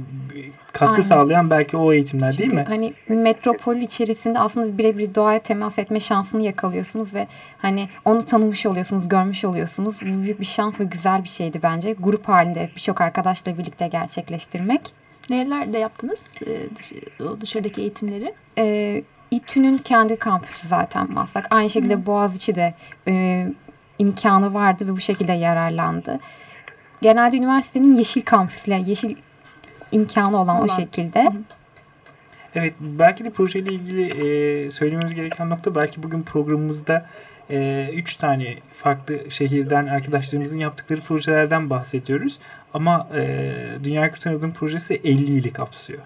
katkı 0.73 0.95
Aynen. 0.95 1.03
sağlayan 1.03 1.51
belki 1.51 1.77
o 1.77 1.93
eğitimler 1.93 2.33
Çünkü 2.33 2.43
değil 2.43 2.53
mi? 2.53 2.65
hani 2.69 2.95
metropol 3.09 3.77
içerisinde 3.77 4.39
aslında 4.39 4.79
birebir 4.79 5.15
doğaya 5.15 5.39
temas 5.39 5.79
etme 5.79 6.01
şansını 6.01 6.43
yakalıyorsunuz 6.43 7.15
ve 7.15 7.27
hani 7.59 7.89
onu 8.05 8.25
tanımış 8.25 8.67
oluyorsunuz, 8.67 9.09
görmüş 9.09 9.45
oluyorsunuz. 9.45 9.97
Bu 10.03 10.23
büyük 10.23 10.41
bir 10.41 10.47
şans 10.47 10.81
ve 10.81 10.85
güzel 10.85 11.25
bir 11.25 11.29
şeydi 11.29 11.61
bence. 11.63 11.93
Grup 11.93 12.29
halinde 12.29 12.71
birçok 12.77 13.01
arkadaşla 13.01 13.59
birlikte 13.59 13.89
gerçekleştirmek. 13.89 14.81
Neler 15.31 15.73
de 15.73 15.79
yaptınız 15.79 16.21
o 17.21 17.41
dışarıdaki 17.41 17.81
eğitimleri? 17.81 18.35
Ee, 18.59 19.03
İTÜ'nün 19.31 19.79
kendi 19.79 20.17
kampüsü 20.17 20.69
zaten 20.69 21.13
Maslak. 21.13 21.47
Aynı 21.51 21.71
şekilde 21.71 21.95
Hı. 21.95 22.07
Boğaziçi 22.07 22.55
de 22.55 22.75
e, 23.09 23.47
imkanı 23.99 24.55
vardı 24.55 24.87
ve 24.87 24.93
bu 24.93 25.01
şekilde 25.01 25.33
yararlandı. 25.33 26.21
Genelde 27.03 27.37
üniversitenin 27.37 27.95
yeşil 27.95 28.23
kampüsüyle, 28.23 28.83
yeşil 28.87 29.17
imkanı 29.93 30.37
olan, 30.41 30.57
olan. 30.57 30.69
o 30.69 30.69
şekilde. 30.69 31.25
Hı. 31.25 31.33
Evet 32.55 32.75
belki 32.81 33.25
de 33.25 33.31
projeyle 33.31 33.73
ilgili 33.73 34.03
e, 34.03 34.71
söylememiz 34.71 35.15
gereken 35.15 35.51
nokta 35.51 35.75
belki 35.75 36.03
bugün 36.03 36.23
programımızda 36.23 37.07
e, 37.51 37.89
üç 37.95 38.15
tane 38.15 38.57
farklı 38.73 39.31
şehirden 39.31 39.87
arkadaşlarımızın 39.87 40.59
yaptıkları 40.59 41.01
projelerden 41.01 41.71
bahsediyoruz. 41.71 42.39
Ama 42.75 43.09
e, 43.15 43.53
Dünya 43.85 44.11
Kurtarıldığım 44.11 44.53
projesi 44.53 44.95
50 44.95 45.25
ili 45.25 45.53
kapsıyor. 45.53 46.03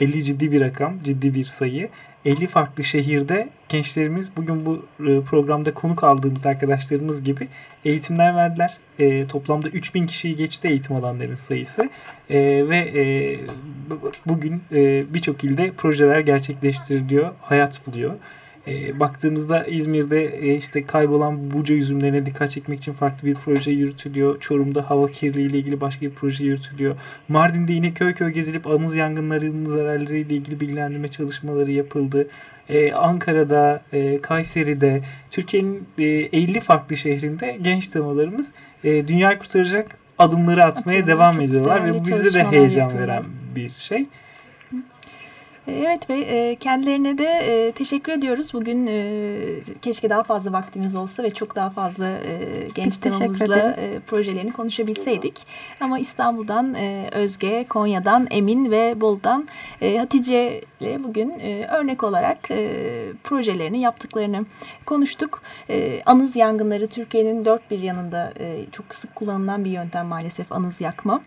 50 0.00 0.24
ciddi 0.24 0.52
bir 0.52 0.60
rakam, 0.60 1.02
ciddi 1.02 1.34
bir 1.34 1.44
sayı. 1.44 1.88
50 2.24 2.46
farklı 2.46 2.84
şehirde 2.84 3.48
gençlerimiz 3.68 4.36
bugün 4.36 4.66
bu 4.66 4.86
e, 5.00 5.20
programda 5.20 5.74
konuk 5.74 6.04
aldığımız 6.04 6.46
arkadaşlarımız 6.46 7.24
gibi 7.24 7.48
eğitimler 7.84 8.36
verdiler. 8.36 8.76
E, 8.98 9.26
toplamda 9.26 9.68
3000 9.68 10.06
kişiyi 10.06 10.36
geçti 10.36 10.68
eğitim 10.68 10.96
alanlarının 10.96 11.34
sayısı. 11.34 11.90
E, 12.30 12.38
ve 12.68 12.76
e, 12.76 13.02
bugün 14.26 14.62
e, 14.72 15.14
birçok 15.14 15.44
ilde 15.44 15.72
projeler 15.72 16.20
gerçekleştiriliyor, 16.20 17.32
hayat 17.40 17.86
buluyor. 17.86 18.14
E, 18.68 19.00
baktığımızda 19.00 19.64
İzmir'de 19.64 20.24
e, 20.24 20.56
işte 20.56 20.82
kaybolan 20.86 21.50
buca 21.50 21.74
üzümlerine 21.74 22.26
dikkat 22.26 22.50
çekmek 22.50 22.78
için 22.78 22.92
farklı 22.92 23.28
bir 23.28 23.34
proje 23.34 23.70
yürütülüyor. 23.70 24.40
Çorum'da 24.40 24.90
hava 24.90 25.08
kirliliği 25.08 25.50
ile 25.50 25.58
ilgili 25.58 25.80
başka 25.80 26.06
bir 26.06 26.10
proje 26.10 26.44
yürütülüyor. 26.44 26.96
Mardin'de 27.28 27.72
yine 27.72 27.92
köy 27.94 28.14
köy 28.14 28.30
gezilip 28.30 28.66
anız 28.66 28.96
yangınlarının 28.96 29.64
zararları 29.64 30.16
ile 30.16 30.34
ilgili 30.34 30.60
bilgilendirme 30.60 31.08
çalışmaları 31.08 31.70
yapıldı. 31.70 32.28
Ee, 32.68 32.92
Ankara'da, 32.92 33.82
e, 33.92 34.20
Kayseri'de, 34.20 35.00
Türkiye'nin 35.30 35.88
e, 35.98 36.04
50 36.04 36.60
farklı 36.60 36.96
şehrinde 36.96 37.58
genç 37.62 37.88
temalarımız 37.88 38.52
e, 38.84 39.08
dünyayı 39.08 39.38
kurtaracak 39.38 39.98
adımları 40.18 40.64
atmaya 40.64 41.00
Atıyor, 41.00 41.06
devam 41.06 41.40
ediyorlar 41.40 41.84
ve 41.84 42.04
bizde 42.04 42.34
de 42.34 42.44
heyecan 42.44 42.82
yapıyorlar. 42.82 43.08
veren 43.08 43.24
bir 43.56 43.68
şey. 43.68 44.06
Evet 45.68 46.10
ve 46.10 46.56
kendilerine 46.60 47.18
de 47.18 47.72
teşekkür 47.74 48.12
ediyoruz. 48.12 48.54
Bugün 48.54 48.86
keşke 49.82 50.10
daha 50.10 50.22
fazla 50.22 50.52
vaktimiz 50.52 50.96
olsa 50.96 51.22
ve 51.22 51.34
çok 51.34 51.56
daha 51.56 51.70
fazla 51.70 52.10
genç 52.74 52.98
temamızla 52.98 53.76
projelerini 54.06 54.52
konuşabilseydik. 54.52 55.46
Ama 55.80 55.98
İstanbul'dan 55.98 56.76
Özge, 57.14 57.66
Konya'dan 57.68 58.26
Emin 58.30 58.70
ve 58.70 59.00
Bol'dan 59.00 59.48
Hatice 59.96 60.60
ile 60.80 61.04
bugün 61.04 61.40
örnek 61.68 62.04
olarak 62.04 62.38
projelerini 63.24 63.80
yaptıklarını 63.80 64.44
konuştuk. 64.86 65.42
Anız 66.06 66.36
yangınları 66.36 66.86
Türkiye'nin 66.86 67.44
dört 67.44 67.70
bir 67.70 67.78
yanında 67.78 68.32
çok 68.72 68.94
sık 68.94 69.14
kullanılan 69.14 69.64
bir 69.64 69.70
yöntem 69.70 70.06
maalesef 70.06 70.52
anız 70.52 70.80
yakma. 70.80 71.22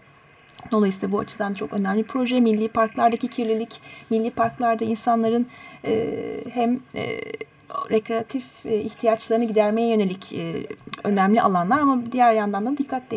Dolayısıyla 0.71 1.11
bu 1.11 1.19
açıdan 1.19 1.53
çok 1.53 1.73
önemli 1.73 2.03
proje. 2.03 2.39
Milli 2.39 2.67
parklardaki 2.67 3.27
kirlilik, 3.27 3.81
milli 4.09 4.31
parklarda 4.31 4.85
insanların 4.85 5.47
e, 5.85 6.17
hem 6.53 6.79
e, 6.95 7.21
rekreatif 7.91 8.65
e, 8.65 8.81
ihtiyaçlarını 8.81 9.45
gidermeye 9.45 9.89
yönelik 9.89 10.33
e, 10.33 10.67
önemli 11.03 11.41
alanlar 11.41 11.79
ama 11.79 12.11
diğer 12.11 12.33
yandan 12.33 12.65
da 12.65 12.77
dikkat 12.77 13.11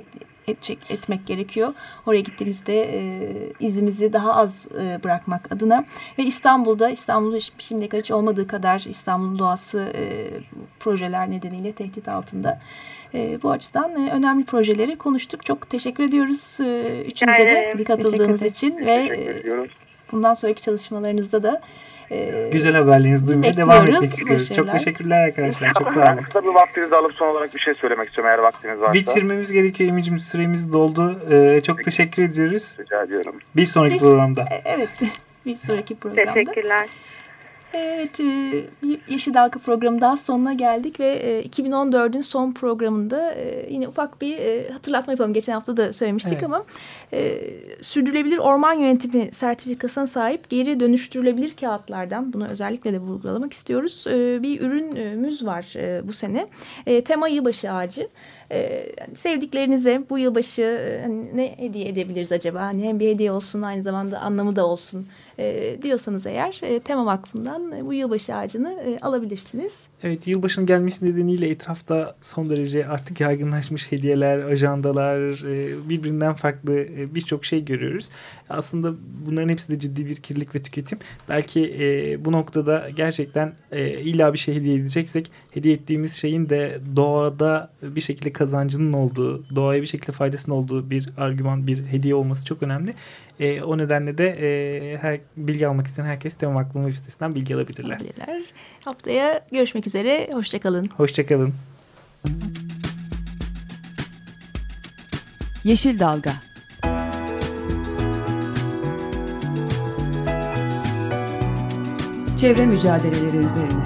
edecek, 0.46 0.78
etmek 0.88 1.26
gerekiyor. 1.26 1.74
Oraya 2.07 2.20
gittiğimizde 2.20 2.83
e, 2.83 3.33
izimizi 3.61 4.12
daha 4.12 4.35
az 4.35 4.66
e, 4.80 5.04
bırakmak 5.04 5.52
adına 5.52 5.85
ve 6.18 6.22
İstanbul'da 6.22 6.90
İstanbul'da 6.90 7.38
şimdiye 7.59 7.88
kadar 7.88 8.02
hiç 8.02 8.11
olmadığı 8.11 8.46
kadar 8.46 8.85
İstanbul'un 8.88 9.38
doğası 9.38 9.92
e, 9.94 10.30
projeler 10.80 11.30
nedeniyle 11.30 11.72
tehdit 11.72 12.09
altında. 12.09 12.61
E, 13.14 13.42
bu 13.42 13.50
açıdan 13.50 14.07
e, 14.07 14.11
önemli 14.11 14.44
projeleri 14.44 14.96
konuştuk. 14.96 15.46
Çok 15.46 15.70
teşekkür 15.70 16.04
ediyoruz 16.04 16.61
e, 16.61 17.02
üçünüze 17.09 17.46
de 17.46 17.74
bir 17.78 17.85
katıldığınız 17.85 18.42
için 18.42 18.78
ve 18.78 18.92
e, 18.92 19.42
bundan 20.12 20.35
sonraki 20.35 20.62
çalışmalarınızda 20.62 21.42
da 21.42 21.61
e, 22.11 22.49
güzel 22.53 22.75
haberlerinizi 22.75 23.27
duymaya 23.27 23.57
devam 23.57 23.87
etmek 23.87 24.12
istiyoruz. 24.12 24.55
Çok 24.55 24.73
teşekkürler 24.73 25.21
arkadaşlar. 25.21 25.75
Çok 25.79 25.93
sağ 25.93 26.12
olun. 26.12 26.23
Kısa 26.23 26.43
bir 26.43 26.49
vaktinizi 26.49 26.95
alıp 26.95 27.12
son 27.14 27.29
olarak 27.29 27.55
bir 27.55 27.61
şey 27.61 27.75
söylemek 27.75 28.09
istiyorum 28.09 28.31
eğer 28.31 28.38
vaktiniz 28.38 28.81
varsa. 28.81 28.95
Bitirmemiz 28.95 29.53
gerekiyor 29.53 29.90
Emicim. 29.90 30.19
Süremiz 30.19 30.73
doldu. 30.73 31.21
Ee, 31.31 31.61
çok 31.61 31.85
teşekkür 31.85 32.23
ediyoruz. 32.23 32.77
Rica 32.81 33.03
ediyorum. 33.03 33.35
Bir 33.57 33.67
sonraki 33.67 33.95
Biz, 33.95 34.03
programda. 34.03 34.45
Evet. 34.64 34.88
bir 35.47 35.59
sonraki 35.59 35.95
programda. 35.95 36.35
Teşekkürler. 36.35 36.88
Evet, 37.74 38.20
e, 38.20 38.24
Yeşil 39.08 39.34
Dalga 39.34 39.58
programı 39.58 40.00
daha 40.00 40.16
sonuna 40.16 40.52
geldik 40.52 41.00
ve 41.00 41.42
2014'ün 41.44 42.20
e, 42.20 42.22
son 42.22 42.52
programında 42.52 43.32
e, 43.34 43.66
yine 43.70 43.88
ufak 43.88 44.20
bir 44.20 44.38
hatırlatma 44.70 45.12
yapalım. 45.12 45.32
Geçen 45.32 45.52
hafta 45.52 45.76
da 45.76 45.92
söylemiştik 45.92 46.32
evet. 46.32 46.44
ama 46.44 46.64
sürdürülebilir 47.82 48.38
orman 48.38 48.72
yönetimi 48.72 49.32
sertifikasına 49.32 50.06
sahip 50.06 50.50
geri 50.50 50.80
dönüştürülebilir 50.80 51.56
kağıtlardan 51.56 52.32
bunu 52.32 52.48
özellikle 52.48 52.92
de 52.92 52.98
vurgulamak 52.98 53.52
istiyoruz. 53.52 54.04
Bir 54.42 54.60
ürünümüz 54.60 55.46
var 55.46 55.74
bu 56.04 56.12
sene. 56.12 56.46
Tema 57.04 57.28
yılbaşı 57.28 57.72
ağacı. 57.72 58.08
Sevdiklerinize 59.16 60.02
bu 60.10 60.18
yılbaşı 60.18 61.00
hani 61.02 61.37
ne 61.37 61.58
hediye 61.58 61.88
edebiliriz 61.88 62.32
acaba? 62.32 62.60
Hani 62.60 62.84
hem 62.84 63.00
bir 63.00 63.08
hediye 63.08 63.32
olsun 63.32 63.62
aynı 63.62 63.82
zamanda 63.82 64.20
anlamı 64.20 64.56
da 64.56 64.66
olsun 64.66 65.06
e, 65.38 65.77
diyorsanız 65.83 66.27
eğer 66.27 66.61
e, 66.62 66.81
Tema 66.81 67.07
Vakfı'ndan 67.07 67.73
e, 67.73 67.87
bu 67.87 67.92
yılbaşı 67.92 68.35
ağacını 68.35 68.73
e, 68.73 68.99
alabilirsiniz. 68.99 69.73
Evet 70.03 70.27
yılbaşının 70.27 70.66
gelmesi 70.66 71.05
nedeniyle 71.05 71.49
etrafta 71.49 72.16
son 72.23 72.51
derece 72.51 72.87
artık 72.87 73.20
yaygınlaşmış 73.20 73.92
hediyeler, 73.92 74.38
ajandalar, 74.38 75.20
e, 75.20 75.88
birbirinden 75.88 76.35
farklı 76.35 76.79
e, 76.79 77.14
birçok 77.14 77.44
şey 77.44 77.64
görüyoruz. 77.64 78.11
Aslında 78.50 78.94
bunların 79.26 79.48
hepsi 79.48 79.68
de 79.68 79.78
ciddi 79.78 80.07
bir 80.07 80.14
kirlilik 80.16 80.54
ve 80.54 80.62
tüketim. 80.62 80.98
Belki 81.28 81.76
e, 81.80 82.24
bu 82.24 82.33
noktada 82.33 82.90
gerçekten 82.96 83.52
illa 83.76 84.33
bir 84.33 84.38
şey 84.38 84.54
hediye 84.54 84.76
edeceksek 84.76 85.30
hediye 85.50 85.74
ettiğimiz 85.74 86.14
şeyin 86.14 86.48
de 86.48 86.78
doğada 86.96 87.70
bir 87.83 88.00
şekilde 88.00 88.33
kazancının 88.33 88.92
olduğu, 88.92 89.44
doğaya 89.57 89.83
bir 89.83 89.87
şekilde 89.87 90.12
faydasının 90.12 90.54
olduğu 90.57 90.90
bir 90.90 91.09
argüman, 91.16 91.66
bir 91.66 91.87
hediye 91.87 92.14
olması 92.14 92.44
çok 92.44 92.62
önemli. 92.62 92.94
E, 93.40 93.62
o 93.62 93.78
nedenle 93.78 94.18
de 94.18 94.28
e, 94.40 94.98
her 94.98 95.20
bilgi 95.37 95.68
almak 95.68 95.87
isteyen 95.87 96.07
herkes 96.07 96.37
Tema 96.37 96.54
Vakfı'nın 96.54 96.85
web 96.85 96.98
sitesinden 96.98 97.35
bilgi 97.35 97.54
alabilirler. 97.54 97.96
alabilirler. 97.96 98.42
Haftaya 98.85 99.46
görüşmek 99.52 99.87
üzere. 99.87 100.30
Hoşçakalın. 100.33 100.88
Hoşçakalın. 100.96 101.54
Yeşil 105.64 105.98
Dalga 105.98 106.54
Çevre 112.37 112.66
mücadeleleri 112.66 113.37
üzerine 113.37 113.85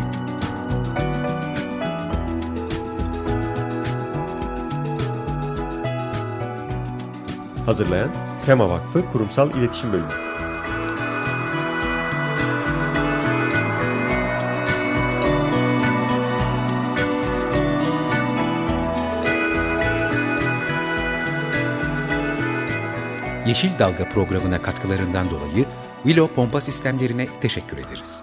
Hazırlayan 7.66 8.10
Tema 8.46 8.68
Vakfı 8.68 9.08
Kurumsal 9.08 9.50
İletişim 9.50 9.92
Bölümü. 9.92 10.08
Yeşil 23.46 23.78
Dalga 23.78 24.08
programına 24.08 24.62
katkılarından 24.62 25.30
dolayı 25.30 25.66
Willow 26.02 26.34
Pompa 26.34 26.60
Sistemlerine 26.60 27.28
teşekkür 27.40 27.78
ederiz. 27.78 28.22